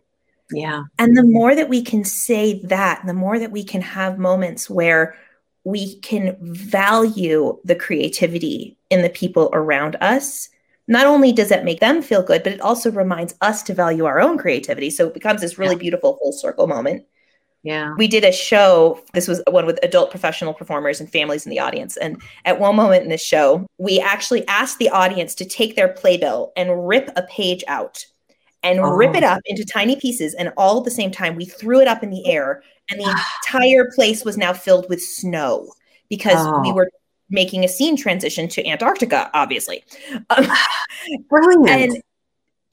yeah 0.51 0.83
and 0.99 1.17
the 1.17 1.23
more 1.23 1.55
that 1.55 1.69
we 1.69 1.81
can 1.81 2.03
say 2.03 2.61
that 2.65 3.01
the 3.05 3.13
more 3.13 3.39
that 3.39 3.51
we 3.51 3.63
can 3.63 3.81
have 3.81 4.19
moments 4.19 4.69
where 4.69 5.15
we 5.63 5.99
can 6.01 6.37
value 6.41 7.57
the 7.63 7.75
creativity 7.75 8.77
in 8.91 9.01
the 9.01 9.09
people 9.09 9.49
around 9.53 9.95
us 10.01 10.49
not 10.87 11.07
only 11.07 11.31
does 11.31 11.49
that 11.49 11.65
make 11.65 11.79
them 11.79 12.01
feel 12.01 12.21
good 12.21 12.43
but 12.43 12.53
it 12.53 12.61
also 12.61 12.91
reminds 12.91 13.33
us 13.41 13.63
to 13.63 13.73
value 13.73 14.05
our 14.05 14.21
own 14.21 14.37
creativity 14.37 14.91
so 14.91 15.07
it 15.07 15.15
becomes 15.15 15.41
this 15.41 15.57
really 15.57 15.75
yeah. 15.75 15.79
beautiful 15.79 16.19
full 16.21 16.31
circle 16.31 16.67
moment 16.67 17.03
yeah. 17.63 17.93
We 17.97 18.09
did 18.09 18.25
a 18.25 18.31
show. 18.31 19.01
This 19.13 19.27
was 19.27 19.41
one 19.49 19.65
with 19.65 19.79
adult 19.83 20.11
professional 20.11 20.53
performers 20.53 20.99
and 20.99 21.09
families 21.09 21.45
in 21.45 21.49
the 21.49 21.59
audience. 21.59 21.95
And 21.95 22.21
at 22.43 22.59
one 22.59 22.75
moment 22.75 23.03
in 23.03 23.09
this 23.09 23.23
show, 23.23 23.65
we 23.77 24.01
actually 24.01 24.45
asked 24.47 24.79
the 24.79 24.89
audience 24.89 25.33
to 25.35 25.45
take 25.45 25.77
their 25.77 25.87
playbill 25.87 26.51
and 26.57 26.87
rip 26.87 27.09
a 27.15 27.23
page 27.23 27.63
out 27.67 28.05
and 28.63 28.79
oh. 28.79 28.93
rip 28.95 29.15
it 29.15 29.23
up 29.23 29.39
into 29.45 29.63
tiny 29.63 29.95
pieces. 29.95 30.33
And 30.33 30.51
all 30.57 30.79
at 30.79 30.83
the 30.83 30.91
same 30.91 31.09
time, 31.09 31.37
we 31.37 31.45
threw 31.45 31.79
it 31.79 31.87
up 31.87 32.03
in 32.03 32.09
the 32.09 32.27
air. 32.27 32.63
And 32.91 32.99
the 32.99 33.23
entire 33.45 33.89
place 33.95 34.25
was 34.25 34.37
now 34.37 34.51
filled 34.51 34.89
with 34.89 35.01
snow 35.01 35.71
because 36.09 36.37
oh. 36.37 36.61
we 36.61 36.73
were 36.73 36.89
making 37.29 37.63
a 37.63 37.69
scene 37.69 37.95
transition 37.95 38.49
to 38.49 38.67
Antarctica, 38.67 39.31
obviously. 39.33 39.85
Um, 40.31 40.47
Brilliant. 41.29 41.93
And 41.93 42.03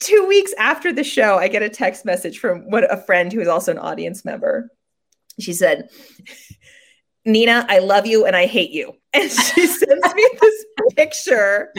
two 0.01 0.25
weeks 0.27 0.53
after 0.59 0.91
the 0.91 1.05
show, 1.05 1.37
I 1.37 1.47
get 1.47 1.63
a 1.63 1.69
text 1.69 2.03
message 2.03 2.39
from 2.39 2.69
what 2.69 2.91
a 2.91 2.97
friend 2.97 3.31
who 3.31 3.39
is 3.39 3.47
also 3.47 3.71
an 3.71 3.77
audience 3.77 4.25
member 4.25 4.69
she 5.43 5.53
said, 5.53 5.89
Nina, 7.25 7.65
I 7.69 7.79
love 7.79 8.05
you 8.05 8.25
and 8.25 8.35
I 8.35 8.45
hate 8.45 8.71
you. 8.71 8.93
And 9.13 9.29
she 9.29 9.67
sends 9.67 10.15
me 10.15 10.29
this 10.39 10.65
picture 10.95 11.73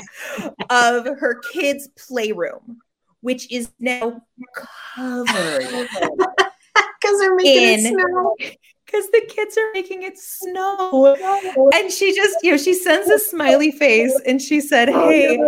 of 0.68 1.06
her 1.06 1.40
kids' 1.50 1.88
playroom, 2.06 2.80
which 3.22 3.50
is 3.50 3.70
now 3.80 4.20
covered 4.94 5.64
because 7.00 7.18
they're 7.18 7.34
making 7.34 7.62
in, 7.62 7.80
it 7.80 7.80
snow. 7.80 8.36
Because 8.84 9.10
the 9.12 9.22
kids 9.26 9.56
are 9.56 9.72
making 9.72 10.02
it 10.02 10.18
snow. 10.18 11.16
And 11.74 11.90
she 11.90 12.14
just, 12.14 12.36
you 12.42 12.50
know, 12.50 12.58
she 12.58 12.74
sends 12.74 13.08
a 13.08 13.18
smiley 13.18 13.70
face 13.70 14.14
and 14.26 14.42
she 14.42 14.60
said, 14.60 14.90
oh, 14.90 15.08
Hey, 15.08 15.38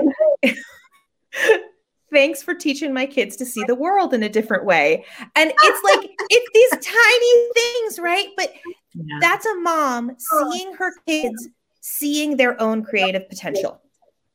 thanks 2.15 2.43
for 2.43 2.55
teaching 2.55 2.95
my 2.95 3.05
kids 3.05 3.37
to 3.37 3.45
see 3.45 3.63
the 3.67 3.75
world 3.75 4.15
in 4.15 4.23
a 4.23 4.29
different 4.29 4.65
way. 4.65 5.05
And 5.35 5.53
it's 5.63 5.85
like, 5.85 6.11
it's 6.31 6.51
these 6.55 6.95
tiny 6.95 7.53
things, 7.55 7.99
right? 7.99 8.29
But 8.37 8.55
yeah. 8.95 9.19
that's 9.21 9.45
a 9.45 9.55
mom 9.57 10.17
oh. 10.33 10.53
seeing 10.53 10.73
her 10.75 10.95
kids 11.07 11.49
seeing 11.81 12.39
their 12.39 12.61
own 12.63 12.83
creative 12.83 13.29
potential. 13.29 13.83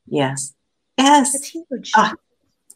Yes. 0.08 0.54
Yes. 0.98 1.34
It's 1.34 1.48
huge. 1.48 1.92
Oh, 1.96 2.14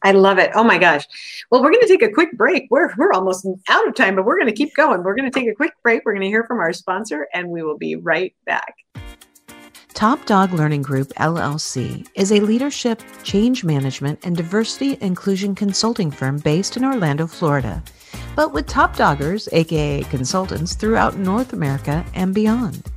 I 0.01 0.11
love 0.11 0.39
it. 0.39 0.51
Oh 0.55 0.63
my 0.63 0.77
gosh. 0.77 1.05
Well, 1.51 1.61
we're 1.61 1.71
going 1.71 1.81
to 1.81 1.87
take 1.87 2.01
a 2.01 2.11
quick 2.11 2.31
break. 2.37 2.67
We're, 2.71 2.93
we're 2.97 3.11
almost 3.13 3.45
out 3.69 3.87
of 3.87 3.93
time, 3.95 4.15
but 4.15 4.25
we're 4.25 4.37
going 4.37 4.47
to 4.47 4.55
keep 4.55 4.73
going. 4.75 5.03
We're 5.03 5.15
going 5.15 5.29
to 5.29 5.39
take 5.39 5.49
a 5.49 5.53
quick 5.53 5.73
break. 5.83 6.01
We're 6.05 6.13
going 6.13 6.23
to 6.23 6.27
hear 6.27 6.45
from 6.45 6.59
our 6.59 6.73
sponsor, 6.73 7.27
and 7.33 7.49
we 7.49 7.61
will 7.61 7.77
be 7.77 7.95
right 7.95 8.33
back. 8.45 8.75
Top 9.93 10.25
Dog 10.25 10.53
Learning 10.53 10.81
Group 10.81 11.09
LLC 11.17 12.07
is 12.15 12.31
a 12.31 12.39
leadership, 12.39 13.03
change 13.21 13.63
management, 13.63 14.25
and 14.25 14.35
diversity 14.35 14.97
inclusion 15.01 15.53
consulting 15.53 16.09
firm 16.09 16.39
based 16.39 16.75
in 16.75 16.83
Orlando, 16.83 17.27
Florida, 17.27 17.81
but 18.35 18.53
with 18.53 18.65
top 18.65 18.95
doggers, 18.95 19.47
aka 19.51 20.01
consultants, 20.05 20.73
throughout 20.73 21.17
North 21.17 21.53
America 21.53 22.03
and 22.15 22.33
beyond. 22.33 22.91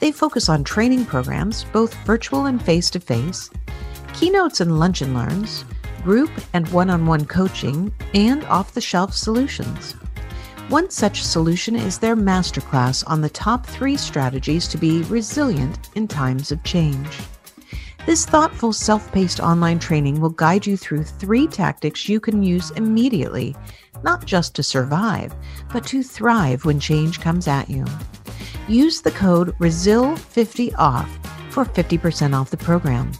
They 0.00 0.12
focus 0.12 0.50
on 0.50 0.64
training 0.64 1.06
programs, 1.06 1.64
both 1.72 1.94
virtual 2.04 2.44
and 2.44 2.62
face 2.62 2.90
to 2.90 3.00
face, 3.00 3.48
keynotes 4.12 4.60
and 4.60 4.78
lunch 4.78 5.00
and 5.00 5.14
learns, 5.14 5.64
group 6.04 6.30
and 6.52 6.68
one 6.68 6.90
on 6.90 7.06
one 7.06 7.24
coaching, 7.24 7.90
and 8.12 8.44
off 8.44 8.74
the 8.74 8.82
shelf 8.82 9.14
solutions. 9.14 9.96
One 10.68 10.90
such 10.90 11.24
solution 11.24 11.74
is 11.74 11.98
their 11.98 12.14
masterclass 12.14 13.02
on 13.06 13.22
the 13.22 13.30
top 13.30 13.64
three 13.64 13.96
strategies 13.96 14.68
to 14.68 14.76
be 14.76 15.00
resilient 15.04 15.88
in 15.94 16.06
times 16.06 16.52
of 16.52 16.62
change. 16.62 17.08
This 18.04 18.26
thoughtful, 18.26 18.74
self 18.74 19.10
paced 19.10 19.40
online 19.40 19.78
training 19.78 20.20
will 20.20 20.28
guide 20.28 20.66
you 20.66 20.76
through 20.76 21.04
three 21.04 21.46
tactics 21.46 22.06
you 22.06 22.20
can 22.20 22.42
use 22.42 22.70
immediately, 22.72 23.56
not 24.02 24.26
just 24.26 24.54
to 24.56 24.62
survive, 24.62 25.34
but 25.72 25.86
to 25.86 26.02
thrive 26.02 26.66
when 26.66 26.78
change 26.78 27.18
comes 27.18 27.48
at 27.48 27.70
you. 27.70 27.86
Use 28.68 29.00
the 29.00 29.12
code 29.12 29.56
RESIL50OFF 29.60 31.08
for 31.48 31.64
50% 31.64 32.38
off 32.38 32.50
the 32.50 32.58
program. 32.58 33.10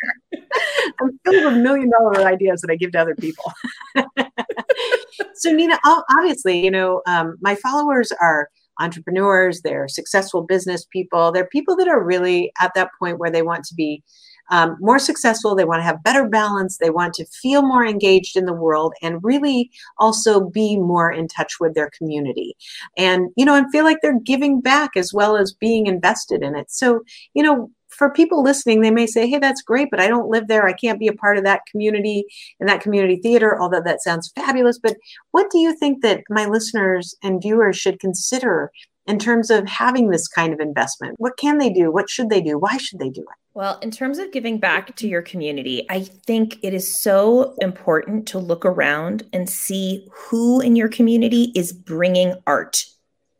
I'm 1.00 1.18
filled 1.24 1.52
with 1.52 1.62
million 1.62 1.90
dollar 1.90 2.26
ideas 2.26 2.60
that 2.62 2.70
I 2.70 2.76
give 2.76 2.92
to 2.92 3.00
other 3.00 3.14
people. 3.14 3.52
so 5.34 5.52
Nina, 5.52 5.78
obviously, 5.84 6.64
you 6.64 6.70
know, 6.70 7.02
um, 7.06 7.36
my 7.40 7.54
followers 7.56 8.12
are 8.20 8.48
entrepreneurs, 8.82 9.62
they're 9.62 9.88
successful 9.88 10.42
business 10.42 10.84
people, 10.84 11.32
they're 11.32 11.46
people 11.46 11.76
that 11.76 11.88
are 11.88 12.02
really 12.02 12.52
at 12.60 12.72
that 12.74 12.90
point 12.98 13.18
where 13.18 13.30
they 13.30 13.42
want 13.42 13.64
to 13.64 13.74
be 13.74 14.02
um, 14.50 14.76
more 14.80 14.98
successful, 14.98 15.54
they 15.54 15.64
want 15.64 15.78
to 15.80 15.84
have 15.84 16.02
better 16.02 16.28
balance, 16.28 16.76
they 16.76 16.90
want 16.90 17.14
to 17.14 17.24
feel 17.26 17.62
more 17.62 17.86
engaged 17.86 18.36
in 18.36 18.44
the 18.44 18.52
world, 18.52 18.92
and 19.00 19.22
really 19.22 19.70
also 19.98 20.40
be 20.40 20.76
more 20.76 21.10
in 21.10 21.26
touch 21.28 21.54
with 21.58 21.74
their 21.74 21.90
community. 21.96 22.54
And, 22.98 23.30
you 23.36 23.44
know, 23.44 23.54
and 23.54 23.70
feel 23.70 23.84
like 23.84 23.98
they're 24.02 24.20
giving 24.20 24.60
back 24.60 24.90
as 24.96 25.14
well 25.14 25.36
as 25.36 25.52
being 25.52 25.86
invested 25.86 26.42
in 26.42 26.54
it. 26.54 26.70
So, 26.70 27.02
you 27.34 27.42
know, 27.42 27.70
for 27.96 28.10
people 28.10 28.42
listening, 28.42 28.80
they 28.80 28.90
may 28.90 29.06
say, 29.06 29.28
hey, 29.28 29.38
that's 29.38 29.62
great, 29.62 29.88
but 29.90 30.00
I 30.00 30.08
don't 30.08 30.28
live 30.28 30.48
there. 30.48 30.66
I 30.66 30.72
can't 30.72 30.98
be 30.98 31.08
a 31.08 31.12
part 31.12 31.38
of 31.38 31.44
that 31.44 31.62
community 31.70 32.24
and 32.60 32.68
that 32.68 32.80
community 32.80 33.16
theater, 33.16 33.60
although 33.60 33.82
that 33.84 34.02
sounds 34.02 34.32
fabulous. 34.34 34.78
But 34.78 34.96
what 35.30 35.50
do 35.50 35.58
you 35.58 35.76
think 35.76 36.02
that 36.02 36.22
my 36.28 36.46
listeners 36.46 37.14
and 37.22 37.42
viewers 37.42 37.76
should 37.76 38.00
consider 38.00 38.70
in 39.06 39.18
terms 39.18 39.50
of 39.50 39.66
having 39.66 40.10
this 40.10 40.28
kind 40.28 40.52
of 40.52 40.60
investment? 40.60 41.16
What 41.18 41.36
can 41.36 41.58
they 41.58 41.70
do? 41.70 41.90
What 41.90 42.08
should 42.08 42.30
they 42.30 42.40
do? 42.40 42.58
Why 42.58 42.76
should 42.76 42.98
they 42.98 43.10
do 43.10 43.22
it? 43.22 43.36
Well, 43.54 43.78
in 43.82 43.90
terms 43.90 44.18
of 44.18 44.32
giving 44.32 44.58
back 44.58 44.96
to 44.96 45.06
your 45.06 45.20
community, 45.20 45.84
I 45.90 46.00
think 46.00 46.58
it 46.62 46.72
is 46.72 46.98
so 46.98 47.54
important 47.60 48.26
to 48.28 48.38
look 48.38 48.64
around 48.64 49.24
and 49.32 49.50
see 49.50 50.08
who 50.10 50.60
in 50.60 50.74
your 50.74 50.88
community 50.88 51.52
is 51.54 51.72
bringing 51.72 52.34
art 52.46 52.86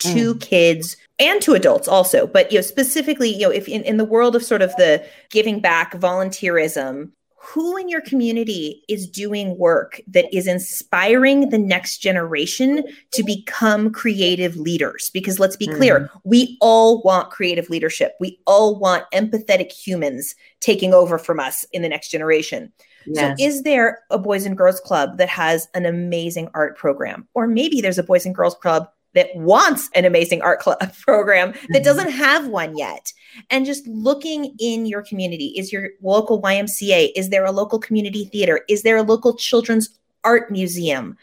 to 0.02 0.34
mm. 0.34 0.40
kids 0.40 0.96
and 1.18 1.40
to 1.42 1.54
adults 1.54 1.88
also 1.88 2.26
but 2.26 2.50
you 2.50 2.58
know 2.58 2.62
specifically 2.62 3.30
you 3.30 3.46
know 3.46 3.50
if 3.50 3.68
in, 3.68 3.82
in 3.84 3.96
the 3.96 4.04
world 4.04 4.34
of 4.36 4.44
sort 4.44 4.62
of 4.62 4.74
the 4.76 5.04
giving 5.30 5.60
back 5.60 5.92
volunteerism 5.94 7.10
who 7.44 7.76
in 7.76 7.88
your 7.88 8.00
community 8.00 8.84
is 8.88 9.08
doing 9.08 9.58
work 9.58 10.00
that 10.06 10.32
is 10.32 10.46
inspiring 10.46 11.50
the 11.50 11.58
next 11.58 11.98
generation 11.98 12.84
to 13.10 13.24
become 13.24 13.90
creative 13.90 14.56
leaders 14.56 15.10
because 15.12 15.40
let's 15.40 15.56
be 15.56 15.66
clear 15.66 16.00
mm. 16.00 16.20
we 16.24 16.56
all 16.60 17.02
want 17.02 17.30
creative 17.30 17.68
leadership 17.70 18.14
we 18.20 18.38
all 18.46 18.78
want 18.78 19.04
empathetic 19.12 19.72
humans 19.72 20.34
taking 20.60 20.94
over 20.94 21.18
from 21.18 21.40
us 21.40 21.64
in 21.72 21.82
the 21.82 21.88
next 21.88 22.08
generation 22.08 22.72
Yes. 23.06 23.38
So, 23.38 23.44
is 23.44 23.62
there 23.62 24.00
a 24.10 24.18
Boys 24.18 24.44
and 24.44 24.56
Girls 24.56 24.80
Club 24.80 25.18
that 25.18 25.28
has 25.28 25.68
an 25.74 25.86
amazing 25.86 26.48
art 26.54 26.76
program? 26.76 27.26
Or 27.34 27.46
maybe 27.46 27.80
there's 27.80 27.98
a 27.98 28.02
Boys 28.02 28.26
and 28.26 28.34
Girls 28.34 28.54
Club 28.54 28.88
that 29.14 29.29
wants 29.35 29.90
an 29.94 30.05
amazing 30.05 30.42
art 30.42 30.61
club 30.61 30.79
program 31.03 31.53
that 31.53 31.61
mm-hmm. 31.61 31.83
doesn't 31.83 32.11
have 32.11 32.48
one 32.48 32.77
yet. 32.77 33.12
And 33.51 33.66
just 33.66 33.87
looking 33.87 34.55
in 34.59 34.87
your 34.87 35.03
community 35.03 35.55
is 35.57 35.72
your 35.72 35.90
local 36.03 36.40
ymca 36.42 37.11
is 37.14 37.31
there 37.31 37.44
a 37.44 37.53
local 37.53 37.79
community 37.79 38.27
theater? 38.27 38.61
Is 38.68 38.83
there 38.83 38.96
a 38.96 39.03
local 39.03 39.37
children's 39.37 39.88
art 40.25 40.51
museum? 40.51 41.16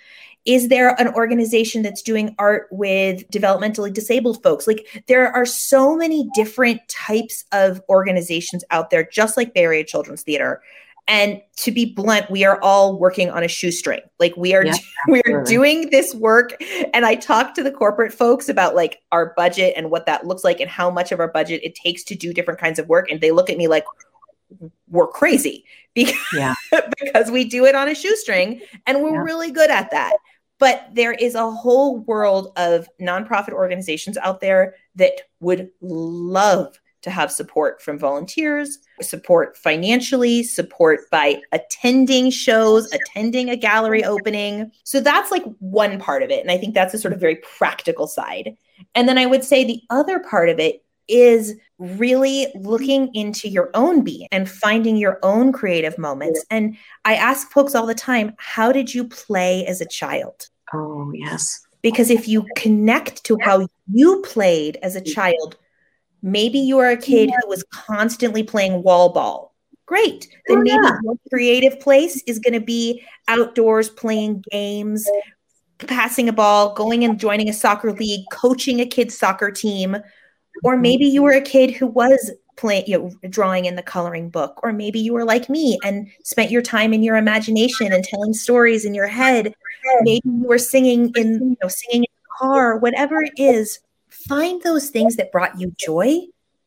Is 0.45 0.69
there 0.69 0.99
an 0.99 1.09
organization 1.09 1.83
that's 1.83 2.01
doing 2.01 2.33
art 2.39 2.67
with 2.71 3.29
developmentally 3.29 3.93
disabled 3.93 4.41
folks? 4.41 4.67
Like 4.67 5.03
there 5.07 5.31
are 5.35 5.45
so 5.45 5.95
many 5.95 6.29
different 6.33 6.81
types 6.87 7.43
of 7.51 7.81
organizations 7.89 8.63
out 8.71 8.89
there 8.89 9.07
just 9.11 9.37
like 9.37 9.53
bay 9.53 9.63
area 9.63 9.83
children's 9.83 10.23
theater 10.23 10.61
and 11.09 11.41
to 11.57 11.71
be 11.71 11.85
blunt 11.85 12.29
we 12.29 12.45
are 12.45 12.61
all 12.61 12.97
working 12.97 13.29
on 13.31 13.43
a 13.43 13.47
shoestring. 13.47 13.99
Like 14.19 14.37
we 14.37 14.53
are 14.53 14.63
yeah, 14.63 14.75
we 15.09 15.21
are 15.25 15.43
doing 15.43 15.89
this 15.89 16.15
work. 16.15 16.55
And 16.93 17.05
i 17.05 17.15
talk 17.15 17.55
to 17.55 17.63
the 17.63 17.71
corporate 17.71 18.13
folks 18.13 18.47
about 18.47 18.75
like 18.75 19.01
our 19.11 19.33
budget 19.35 19.73
and 19.75 19.89
what 19.91 20.05
that 20.05 20.25
looks 20.25 20.43
like 20.43 20.61
and 20.61 20.69
how 20.69 20.89
much 20.89 21.11
of 21.11 21.19
our 21.19 21.27
budget 21.27 21.61
it 21.63 21.75
takes 21.75 22.03
to 22.05 22.15
do 22.15 22.31
different 22.31 22.59
kinds 22.59 22.79
of 22.79 22.87
work. 22.87 23.11
And 23.11 23.19
they 23.19 23.31
look 23.31 23.49
at 23.49 23.57
me 23.57 23.67
like 23.67 23.83
we're 24.87 25.07
crazy. 25.07 25.65
Because, 25.95 26.15
yeah. 26.33 26.53
because 27.01 27.31
we 27.31 27.43
do 27.43 27.65
it 27.65 27.73
on 27.73 27.89
a 27.89 27.95
shoestring 27.95 28.61
and 28.85 29.01
we're 29.01 29.15
yeah. 29.15 29.23
really 29.23 29.51
good 29.51 29.71
at 29.71 29.89
that. 29.89 30.13
But 30.59 30.87
there 30.93 31.13
is 31.13 31.33
a 31.33 31.49
whole 31.49 31.97
world 32.01 32.53
of 32.57 32.87
nonprofit 33.01 33.53
organizations 33.53 34.15
out 34.17 34.39
there 34.39 34.75
that 34.95 35.13
would 35.39 35.71
love 35.81 36.79
to 37.01 37.09
have 37.09 37.31
support 37.31 37.81
from 37.81 37.97
volunteers, 37.97 38.77
support 39.01 39.57
financially, 39.57 40.43
support 40.43 41.09
by 41.11 41.41
attending 41.51 42.29
shows, 42.29 42.91
attending 42.91 43.49
a 43.49 43.55
gallery 43.55 44.03
opening. 44.03 44.71
So 44.83 44.99
that's 44.99 45.31
like 45.31 45.43
one 45.59 45.99
part 45.99 46.23
of 46.23 46.29
it. 46.29 46.41
And 46.41 46.51
I 46.51 46.57
think 46.57 46.73
that's 46.73 46.93
a 46.93 46.99
sort 46.99 47.13
of 47.13 47.19
very 47.19 47.37
practical 47.57 48.07
side. 48.07 48.55
And 48.95 49.07
then 49.07 49.17
I 49.17 49.25
would 49.25 49.43
say 49.43 49.63
the 49.63 49.81
other 49.89 50.19
part 50.19 50.49
of 50.49 50.59
it 50.59 50.83
is 51.07 51.55
really 51.79 52.47
looking 52.55 53.09
into 53.15 53.49
your 53.49 53.71
own 53.73 54.03
being 54.03 54.27
and 54.31 54.49
finding 54.49 54.95
your 54.95 55.19
own 55.23 55.51
creative 55.51 55.97
moments. 55.97 56.45
And 56.51 56.77
I 57.05 57.15
ask 57.15 57.49
folks 57.51 57.73
all 57.73 57.85
the 57.85 57.95
time, 57.95 58.33
how 58.37 58.71
did 58.71 58.93
you 58.93 59.07
play 59.07 59.65
as 59.65 59.81
a 59.81 59.87
child? 59.87 60.49
Oh, 60.73 61.11
yes. 61.13 61.65
Because 61.81 62.09
if 62.09 62.27
you 62.27 62.45
connect 62.55 63.23
to 63.23 63.37
how 63.41 63.67
you 63.87 64.21
played 64.21 64.77
as 64.83 64.95
a 64.95 65.01
mm-hmm. 65.01 65.13
child, 65.13 65.57
Maybe 66.21 66.59
you 66.59 66.79
are 66.79 66.89
a 66.89 66.97
kid 66.97 67.29
who 67.29 67.47
was 67.49 67.63
constantly 67.71 68.43
playing 68.43 68.83
wall 68.83 69.09
ball, 69.09 69.53
Great. 69.85 70.27
Then 70.47 70.59
Oh, 70.59 70.61
maybe 70.61 70.79
yeah. 70.83 70.97
your 71.03 71.15
creative 71.31 71.79
place 71.79 72.21
is 72.27 72.37
going 72.37 72.53
to 72.53 72.59
be 72.59 73.03
outdoors 73.27 73.89
playing 73.89 74.43
games, 74.51 75.09
passing 75.79 76.29
a 76.29 76.33
ball, 76.33 76.73
going 76.75 77.03
and 77.03 77.19
joining 77.19 77.49
a 77.49 77.53
soccer 77.53 77.91
league, 77.93 78.25
coaching 78.31 78.81
a 78.81 78.85
kid's 78.85 79.17
soccer 79.17 79.49
team. 79.49 79.95
Or 80.63 80.73
Mm-hmm. 80.73 80.81
maybe 80.81 81.05
you 81.05 81.23
were 81.23 81.31
a 81.31 81.41
kid 81.41 81.71
who 81.71 81.87
was 81.87 82.31
playing, 82.55 82.83
you 82.85 82.99
know, 82.99 83.29
drawing 83.29 83.65
in 83.65 83.75
the 83.75 83.81
coloring 83.81 84.29
book. 84.29 84.59
Or 84.61 84.73
maybe 84.73 84.99
you 84.99 85.13
were 85.13 85.25
like 85.25 85.49
me 85.49 85.79
and 85.83 86.07
spent 86.23 86.51
your 86.51 86.61
time 86.61 86.93
in 86.93 87.01
your 87.01 87.15
imagination 87.15 87.91
and 87.93 88.03
telling 88.03 88.33
stories 88.33 88.85
in 88.85 88.93
your 88.93 89.07
head. 89.07 89.55
Maybe 90.01 90.21
you 90.25 90.43
were 90.43 90.57
singing 90.59 91.11
in, 91.15 91.33
you 91.33 91.57
know, 91.63 91.69
singing 91.69 92.03
in 92.03 92.15
the 92.23 92.45
car, 92.45 92.77
whatever 92.77 93.23
it 93.23 93.33
is. 93.37 93.79
Find 94.29 94.61
those 94.61 94.91
things 94.91 95.15
that 95.15 95.31
brought 95.31 95.59
you 95.59 95.73
joy 95.75 96.19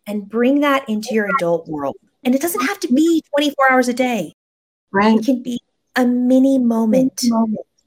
and 0.07 0.29
bring 0.29 0.61
that 0.61 0.89
into 0.89 1.15
your 1.15 1.29
adult 1.37 1.69
world. 1.69 1.97
And 2.25 2.35
it 2.35 2.43
doesn't 2.43 2.67
have 2.67 2.81
to 2.81 2.93
be 2.93 3.23
24 3.37 3.71
hours 3.71 3.89
a 3.89 3.95
day. 3.95 4.35
Right. 4.93 5.19
It 5.19 5.25
can 5.25 5.43
be 5.43 5.61
a 5.97 6.05
mini 6.05 6.59
moment. 6.59 7.23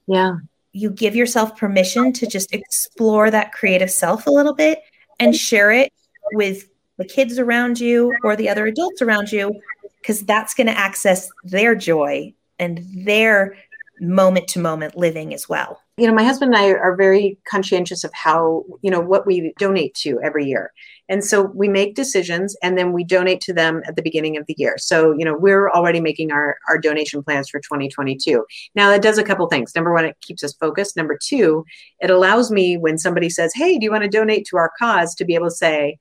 Yeah. 0.06 0.38
You 0.72 0.90
give 0.90 1.14
yourself 1.14 1.56
permission 1.56 2.12
to 2.14 2.26
just 2.26 2.54
explore 2.54 3.30
that 3.30 3.52
creative 3.52 3.90
self 3.90 4.26
a 4.26 4.30
little 4.30 4.54
bit 4.54 4.80
and 5.20 5.36
share 5.36 5.70
it 5.70 5.92
with 6.32 6.68
the 6.96 7.04
kids 7.04 7.38
around 7.38 7.78
you 7.78 8.14
or 8.24 8.34
the 8.34 8.48
other 8.48 8.66
adults 8.66 9.02
around 9.02 9.30
you, 9.30 9.60
because 10.00 10.22
that's 10.22 10.54
going 10.54 10.68
to 10.68 10.78
access 10.78 11.28
their 11.44 11.74
joy 11.74 12.32
and 12.58 12.82
their 12.94 13.56
moment 14.00 14.48
to 14.48 14.58
moment 14.58 14.96
living 14.96 15.32
as 15.32 15.48
well. 15.48 15.80
You 15.96 16.06
know, 16.06 16.14
my 16.14 16.24
husband 16.24 16.54
and 16.54 16.62
I 16.62 16.70
are 16.72 16.94
very 16.94 17.38
conscientious 17.48 18.04
of 18.04 18.12
how, 18.12 18.64
you 18.82 18.90
know, 18.90 19.00
what 19.00 19.26
we 19.26 19.54
donate 19.58 19.94
to 19.96 20.20
every 20.22 20.44
year. 20.44 20.72
And 21.08 21.24
so 21.24 21.42
we 21.54 21.68
make 21.68 21.94
decisions 21.94 22.56
and 22.62 22.76
then 22.76 22.92
we 22.92 23.04
donate 23.04 23.40
to 23.42 23.54
them 23.54 23.82
at 23.86 23.96
the 23.96 24.02
beginning 24.02 24.36
of 24.36 24.44
the 24.46 24.54
year. 24.58 24.76
So, 24.76 25.12
you 25.12 25.24
know, 25.24 25.36
we're 25.36 25.70
already 25.70 26.00
making 26.00 26.32
our, 26.32 26.58
our 26.68 26.78
donation 26.78 27.22
plans 27.22 27.48
for 27.48 27.60
2022. 27.60 28.44
Now, 28.74 28.90
that 28.90 29.02
does 29.02 29.18
a 29.18 29.24
couple 29.24 29.46
things. 29.46 29.74
Number 29.74 29.94
one, 29.94 30.04
it 30.04 30.20
keeps 30.20 30.44
us 30.44 30.52
focused. 30.54 30.96
Number 30.96 31.18
two, 31.20 31.64
it 32.00 32.10
allows 32.10 32.50
me 32.50 32.76
when 32.76 32.98
somebody 32.98 33.30
says, 33.30 33.52
Hey, 33.54 33.78
do 33.78 33.84
you 33.84 33.90
want 33.90 34.02
to 34.02 34.10
donate 34.10 34.46
to 34.46 34.56
our 34.56 34.72
cause 34.78 35.14
to 35.14 35.24
be 35.24 35.34
able 35.34 35.48
to 35.48 35.54
say, 35.54 35.98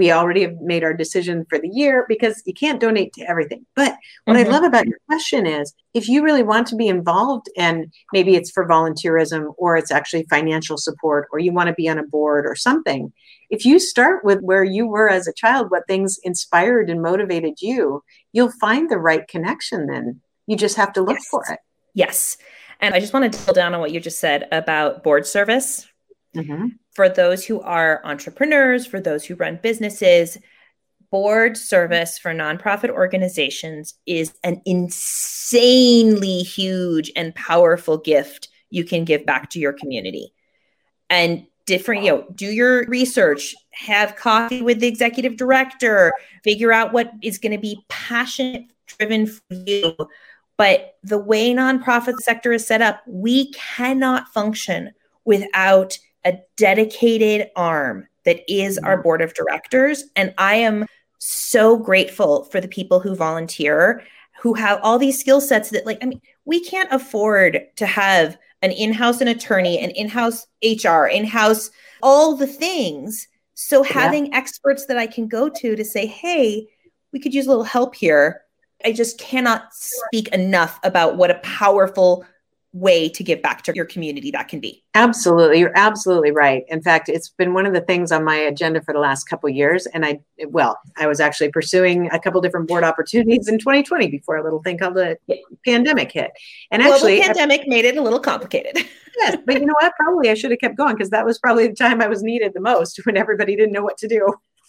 we 0.00 0.10
already 0.10 0.40
have 0.40 0.58
made 0.62 0.82
our 0.82 0.94
decision 0.94 1.44
for 1.50 1.58
the 1.58 1.68
year 1.68 2.06
because 2.08 2.42
you 2.46 2.54
can't 2.54 2.80
donate 2.80 3.12
to 3.12 3.22
everything. 3.28 3.66
But 3.76 3.94
what 4.24 4.38
Mhm. 4.38 4.46
I 4.46 4.48
love 4.48 4.64
about 4.64 4.86
your 4.86 4.98
question 5.06 5.46
is 5.46 5.74
if 5.92 6.08
you 6.08 6.24
really 6.24 6.42
want 6.42 6.66
to 6.68 6.74
be 6.74 6.88
involved 6.88 7.50
and 7.54 7.92
maybe 8.10 8.34
it's 8.34 8.50
for 8.50 8.66
volunteerism 8.66 9.52
or 9.58 9.76
it's 9.76 9.90
actually 9.90 10.22
financial 10.30 10.78
support 10.78 11.28
or 11.30 11.38
you 11.38 11.52
want 11.52 11.66
to 11.66 11.74
be 11.74 11.86
on 11.86 11.98
a 11.98 12.02
board 12.02 12.46
or 12.46 12.54
something, 12.56 13.12
if 13.50 13.66
you 13.66 13.78
start 13.78 14.24
with 14.24 14.40
where 14.40 14.64
you 14.64 14.86
were 14.86 15.10
as 15.10 15.28
a 15.28 15.34
child, 15.34 15.70
what 15.70 15.86
things 15.86 16.18
inspired 16.22 16.88
and 16.88 17.02
motivated 17.02 17.60
you, 17.60 18.02
you'll 18.32 18.52
find 18.52 18.88
the 18.88 18.96
right 18.96 19.28
connection 19.28 19.86
then. 19.86 20.22
You 20.46 20.56
just 20.56 20.78
have 20.78 20.94
to 20.94 21.02
look 21.02 21.18
Yes. 21.18 21.28
for 21.28 21.44
it. 21.50 21.58
Yes. 21.92 22.38
And 22.80 22.94
I 22.94 23.00
just 23.00 23.12
want 23.12 23.30
to 23.30 23.38
drill 23.44 23.52
down 23.52 23.74
on 23.74 23.80
what 23.80 23.90
you 23.90 24.00
just 24.00 24.18
said 24.18 24.48
about 24.50 25.02
board 25.02 25.26
service. 25.26 25.86
Mhm. 26.34 26.72
for 26.92 27.08
those 27.08 27.44
who 27.46 27.60
are 27.60 28.00
entrepreneurs, 28.04 28.86
for 28.86 29.00
those 29.00 29.24
who 29.24 29.34
run 29.34 29.58
businesses, 29.62 30.38
board 31.10 31.56
service 31.56 32.18
for 32.18 32.32
nonprofit 32.32 32.88
organizations 32.90 33.94
is 34.06 34.32
an 34.44 34.60
insanely 34.64 36.40
huge 36.40 37.10
and 37.16 37.34
powerful 37.34 37.98
gift 37.98 38.48
you 38.70 38.84
can 38.84 39.04
give 39.04 39.26
back 39.26 39.50
to 39.50 39.58
your 39.58 39.72
community. 39.72 40.32
And 41.08 41.46
different, 41.66 42.04
you 42.04 42.10
know, 42.10 42.26
do 42.34 42.46
your 42.46 42.84
research, 42.86 43.54
have 43.72 44.16
coffee 44.16 44.62
with 44.62 44.80
the 44.80 44.86
executive 44.86 45.36
director, 45.36 46.12
figure 46.44 46.72
out 46.72 46.92
what 46.92 47.12
is 47.22 47.38
going 47.38 47.52
to 47.52 47.58
be 47.58 47.84
passionate 47.88 48.64
driven 48.86 49.26
for 49.26 49.42
you. 49.50 49.96
But 50.56 50.96
the 51.02 51.18
way 51.18 51.52
nonprofit 51.52 52.16
sector 52.18 52.52
is 52.52 52.66
set 52.66 52.82
up, 52.82 53.02
we 53.06 53.52
cannot 53.52 54.28
function 54.28 54.92
without 55.24 55.98
a 56.24 56.38
dedicated 56.56 57.50
arm 57.56 58.06
that 58.24 58.40
is 58.48 58.78
our 58.78 58.94
mm-hmm. 58.94 59.02
board 59.02 59.22
of 59.22 59.34
directors. 59.34 60.04
And 60.16 60.34
I 60.38 60.56
am 60.56 60.86
so 61.18 61.76
grateful 61.76 62.44
for 62.44 62.60
the 62.60 62.68
people 62.68 63.00
who 63.00 63.14
volunteer, 63.14 64.02
who 64.40 64.54
have 64.54 64.80
all 64.82 64.98
these 64.98 65.18
skill 65.18 65.40
sets 65.40 65.70
that, 65.70 65.86
like, 65.86 65.98
I 66.02 66.06
mean, 66.06 66.20
we 66.44 66.64
can't 66.64 66.92
afford 66.92 67.66
to 67.76 67.86
have 67.86 68.38
an 68.62 68.72
in 68.72 68.92
house 68.92 69.20
an 69.20 69.28
attorney, 69.28 69.78
an 69.78 69.90
in 69.90 70.08
house 70.08 70.46
HR, 70.62 71.06
in 71.06 71.24
house, 71.24 71.70
all 72.02 72.34
the 72.34 72.46
things. 72.46 73.26
So 73.54 73.82
having 73.82 74.32
experts 74.34 74.86
that 74.86 74.98
I 74.98 75.06
can 75.06 75.28
go 75.28 75.48
to 75.48 75.76
to 75.76 75.84
say, 75.84 76.06
hey, 76.06 76.66
we 77.12 77.20
could 77.20 77.34
use 77.34 77.46
a 77.46 77.50
little 77.50 77.64
help 77.64 77.94
here. 77.94 78.42
I 78.84 78.92
just 78.92 79.18
cannot 79.18 79.74
speak 79.74 80.28
enough 80.28 80.80
about 80.82 81.16
what 81.16 81.30
a 81.30 81.40
powerful 81.40 82.24
way 82.72 83.08
to 83.08 83.24
give 83.24 83.42
back 83.42 83.62
to 83.62 83.72
your 83.74 83.84
community 83.84 84.30
that 84.30 84.46
can 84.46 84.60
be. 84.60 84.82
Absolutely. 84.94 85.58
You're 85.58 85.76
absolutely 85.76 86.30
right. 86.30 86.62
In 86.68 86.80
fact, 86.80 87.08
it's 87.08 87.28
been 87.28 87.52
one 87.52 87.66
of 87.66 87.72
the 87.74 87.80
things 87.80 88.12
on 88.12 88.22
my 88.24 88.36
agenda 88.36 88.80
for 88.80 88.94
the 88.94 89.00
last 89.00 89.24
couple 89.24 89.50
of 89.50 89.56
years. 89.56 89.86
And 89.86 90.06
I, 90.06 90.20
well, 90.48 90.78
I 90.96 91.08
was 91.08 91.18
actually 91.18 91.50
pursuing 91.50 92.08
a 92.12 92.18
couple 92.20 92.40
different 92.40 92.68
board 92.68 92.84
opportunities 92.84 93.48
in 93.48 93.58
2020 93.58 94.08
before 94.08 94.36
a 94.36 94.44
little 94.44 94.62
thing 94.62 94.78
called 94.78 94.94
the 94.94 95.18
pandemic 95.66 96.12
hit. 96.12 96.30
And 96.70 96.80
Global 96.80 96.94
actually, 96.94 97.20
uh, 97.22 97.26
pandemic 97.26 97.66
made 97.66 97.84
it 97.84 97.96
a 97.96 98.02
little 98.02 98.20
complicated. 98.20 98.76
yes, 99.18 99.36
but 99.44 99.58
you 99.60 99.66
know 99.66 99.74
what? 99.80 99.92
Probably 99.96 100.30
I 100.30 100.34
should 100.34 100.52
have 100.52 100.60
kept 100.60 100.76
going 100.76 100.94
because 100.94 101.10
that 101.10 101.24
was 101.26 101.38
probably 101.40 101.66
the 101.66 101.74
time 101.74 102.00
I 102.00 102.06
was 102.06 102.22
needed 102.22 102.52
the 102.54 102.60
most 102.60 103.00
when 103.04 103.16
everybody 103.16 103.56
didn't 103.56 103.72
know 103.72 103.82
what 103.82 103.98
to 103.98 104.06
do. 104.08 104.32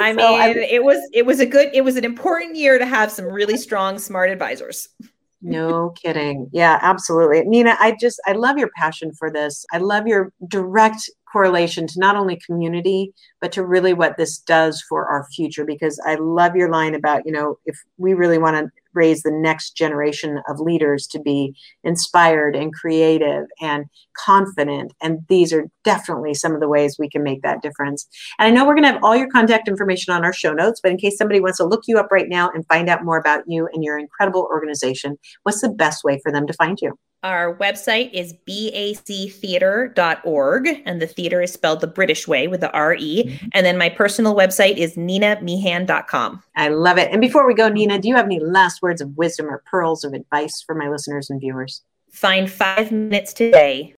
I 0.00 0.10
So 0.12 0.16
mean, 0.16 0.40
I- 0.40 0.54
it 0.70 0.82
was 0.82 0.98
it 1.12 1.26
was 1.26 1.40
a 1.40 1.46
good 1.46 1.70
it 1.74 1.82
was 1.82 1.96
an 1.96 2.04
important 2.04 2.56
year 2.56 2.78
to 2.78 2.86
have 2.86 3.12
some 3.12 3.26
really 3.26 3.56
strong 3.56 3.98
smart 3.98 4.30
advisors. 4.30 4.88
No 5.42 5.90
kidding. 5.90 6.48
Yeah, 6.52 6.78
absolutely. 6.82 7.42
Nina, 7.44 7.76
I 7.80 7.96
just, 8.00 8.20
I 8.26 8.32
love 8.32 8.58
your 8.58 8.70
passion 8.76 9.12
for 9.12 9.30
this. 9.30 9.66
I 9.72 9.78
love 9.78 10.06
your 10.06 10.32
direct 10.48 11.10
correlation 11.32 11.86
to 11.86 11.98
not 11.98 12.16
only 12.16 12.40
community, 12.44 13.12
but 13.40 13.52
to 13.52 13.64
really 13.64 13.94
what 13.94 14.16
this 14.16 14.38
does 14.38 14.82
for 14.88 15.08
our 15.08 15.26
future. 15.34 15.64
Because 15.64 16.00
I 16.06 16.16
love 16.16 16.54
your 16.54 16.70
line 16.70 16.94
about, 16.94 17.22
you 17.24 17.32
know, 17.32 17.58
if 17.64 17.76
we 17.96 18.14
really 18.14 18.38
want 18.38 18.56
to 18.56 18.70
raise 18.94 19.22
the 19.22 19.32
next 19.32 19.76
generation 19.76 20.42
of 20.48 20.60
leaders 20.60 21.06
to 21.08 21.20
be 21.20 21.54
inspired 21.84 22.54
and 22.54 22.74
creative 22.74 23.44
and 23.60 23.86
confident. 24.16 24.92
And 25.00 25.20
these 25.28 25.52
are 25.52 25.66
definitely 25.84 26.34
some 26.34 26.54
of 26.54 26.60
the 26.60 26.68
ways 26.68 26.96
we 26.98 27.08
can 27.08 27.22
make 27.22 27.42
that 27.42 27.62
difference. 27.62 28.06
And 28.38 28.46
I 28.46 28.50
know 28.50 28.66
we're 28.66 28.74
going 28.74 28.84
to 28.84 28.92
have 28.92 29.04
all 29.04 29.16
your 29.16 29.30
contact 29.30 29.68
information 29.68 30.12
on 30.12 30.24
our 30.24 30.32
show 30.32 30.52
notes, 30.52 30.80
but 30.82 30.92
in 30.92 30.98
case 30.98 31.16
somebody 31.16 31.40
wants 31.40 31.58
to 31.58 31.64
look 31.64 31.82
you 31.86 31.98
up 31.98 32.08
right 32.10 32.28
now 32.28 32.50
and 32.50 32.66
find 32.66 32.88
out 32.88 33.04
more 33.04 33.18
about 33.18 33.44
you 33.46 33.68
and 33.72 33.82
your 33.82 33.98
incredible 33.98 34.46
organization, 34.50 35.18
what's 35.42 35.60
the 35.60 35.70
best 35.70 36.04
way 36.04 36.20
for 36.22 36.30
them 36.30 36.46
to 36.46 36.52
find 36.52 36.78
you? 36.80 36.98
Our 37.22 37.56
website 37.56 38.12
is 38.12 38.34
bactheatre.org, 38.48 40.82
and 40.84 41.00
the 41.00 41.06
theater 41.06 41.40
is 41.40 41.52
spelled 41.52 41.80
the 41.80 41.86
British 41.86 42.26
way 42.26 42.48
with 42.48 42.60
the 42.60 42.72
R-E. 42.72 43.24
Mm-hmm. 43.24 43.46
And 43.52 43.64
then 43.64 43.78
my 43.78 43.90
personal 43.90 44.34
website 44.34 44.76
is 44.76 44.96
ninameehan.com. 44.96 46.42
I 46.56 46.68
love 46.68 46.98
it. 46.98 47.12
And 47.12 47.20
before 47.20 47.46
we 47.46 47.54
go, 47.54 47.68
Nina, 47.68 48.00
do 48.00 48.08
you 48.08 48.16
have 48.16 48.26
any 48.26 48.40
last 48.40 48.82
words 48.82 49.00
of 49.00 49.16
wisdom 49.16 49.46
or 49.46 49.62
pearls 49.70 50.02
of 50.02 50.14
advice 50.14 50.64
for 50.66 50.74
my 50.74 50.88
listeners 50.88 51.30
and 51.30 51.40
viewers? 51.40 51.82
Find 52.10 52.50
five 52.50 52.90
minutes 52.90 53.32
today 53.32 53.94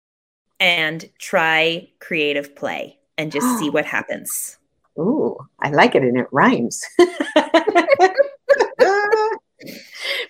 and 0.59 1.09
try 1.19 1.91
creative 2.01 2.57
play 2.57 2.99
and 3.17 3.31
just 3.31 3.47
see 3.59 3.71
what 3.75 3.85
happens. 3.85 4.59
Ooh, 4.99 5.39
I 5.61 5.71
like 5.71 5.95
it 5.95 6.03
and 6.03 6.19
it 6.19 6.27
rhymes. 6.33 6.83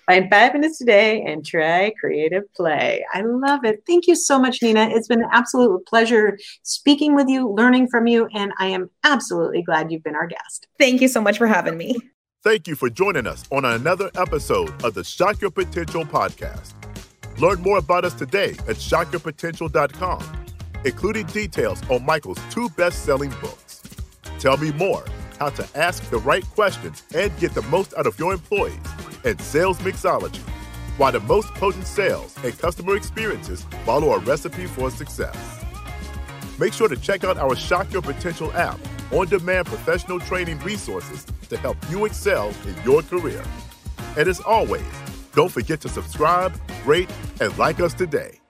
Find 0.05 0.29
five 0.29 0.53
minutes 0.53 0.77
today 0.77 1.23
and 1.23 1.45
try 1.45 1.93
creative 1.97 2.43
play. 2.53 3.05
I 3.13 3.21
love 3.21 3.63
it. 3.63 3.83
Thank 3.87 4.05
you 4.05 4.15
so 4.15 4.37
much, 4.37 4.61
Nina. 4.61 4.89
It's 4.89 5.07
been 5.07 5.23
an 5.23 5.29
absolute 5.31 5.85
pleasure 5.87 6.37
speaking 6.63 7.15
with 7.15 7.29
you, 7.29 7.49
learning 7.49 7.87
from 7.87 8.07
you, 8.07 8.27
and 8.33 8.51
I 8.57 8.67
am 8.67 8.89
absolutely 9.05 9.61
glad 9.61 9.91
you've 9.91 10.03
been 10.03 10.15
our 10.15 10.27
guest. 10.27 10.67
Thank 10.77 10.99
you 10.99 11.07
so 11.07 11.21
much 11.21 11.37
for 11.37 11.47
having 11.47 11.77
me. 11.77 11.95
Thank 12.43 12.67
you 12.67 12.75
for 12.75 12.89
joining 12.89 13.25
us 13.25 13.45
on 13.49 13.63
another 13.63 14.11
episode 14.15 14.83
of 14.83 14.93
the 14.93 15.05
Shock 15.05 15.39
Your 15.39 15.51
Potential 15.51 16.03
podcast. 16.03 16.73
Learn 17.39 17.61
more 17.61 17.77
about 17.77 18.03
us 18.03 18.13
today 18.13 18.51
at 18.67 18.75
shockyourpotential.com, 18.75 20.45
including 20.83 21.25
details 21.27 21.81
on 21.89 22.05
Michael's 22.05 22.39
two 22.49 22.67
best 22.71 23.05
selling 23.05 23.29
books. 23.39 23.81
Tell 24.39 24.57
me 24.57 24.73
more 24.73 25.05
how 25.39 25.49
to 25.51 25.67
ask 25.75 26.07
the 26.09 26.17
right 26.17 26.43
questions 26.49 27.03
and 27.15 27.35
get 27.39 27.53
the 27.53 27.61
most 27.63 27.93
out 27.97 28.05
of 28.05 28.19
your 28.19 28.33
employees 28.33 28.77
and 29.23 29.39
sales 29.41 29.77
mixology, 29.79 30.41
why 30.97 31.11
the 31.11 31.19
most 31.21 31.47
potent 31.55 31.87
sales 31.87 32.35
and 32.43 32.57
customer 32.59 32.95
experiences 32.95 33.65
follow 33.85 34.13
a 34.13 34.19
recipe 34.19 34.65
for 34.65 34.89
success. 34.89 35.63
Make 36.59 36.73
sure 36.73 36.87
to 36.87 36.97
check 36.97 37.23
out 37.23 37.37
our 37.37 37.55
Shock 37.55 37.91
Your 37.91 38.01
Potential 38.01 38.51
app, 38.53 38.79
on 39.11 39.27
demand 39.27 39.67
professional 39.67 40.19
training 40.19 40.59
resources 40.59 41.25
to 41.49 41.57
help 41.57 41.77
you 41.89 42.05
excel 42.05 42.49
in 42.67 42.75
your 42.83 43.01
career. 43.03 43.43
And 44.17 44.27
as 44.27 44.39
always, 44.41 44.83
don't 45.33 45.51
forget 45.51 45.81
to 45.81 45.89
subscribe, 45.89 46.53
rate, 46.85 47.09
and 47.39 47.55
like 47.57 47.79
us 47.79 47.93
today. 47.93 48.42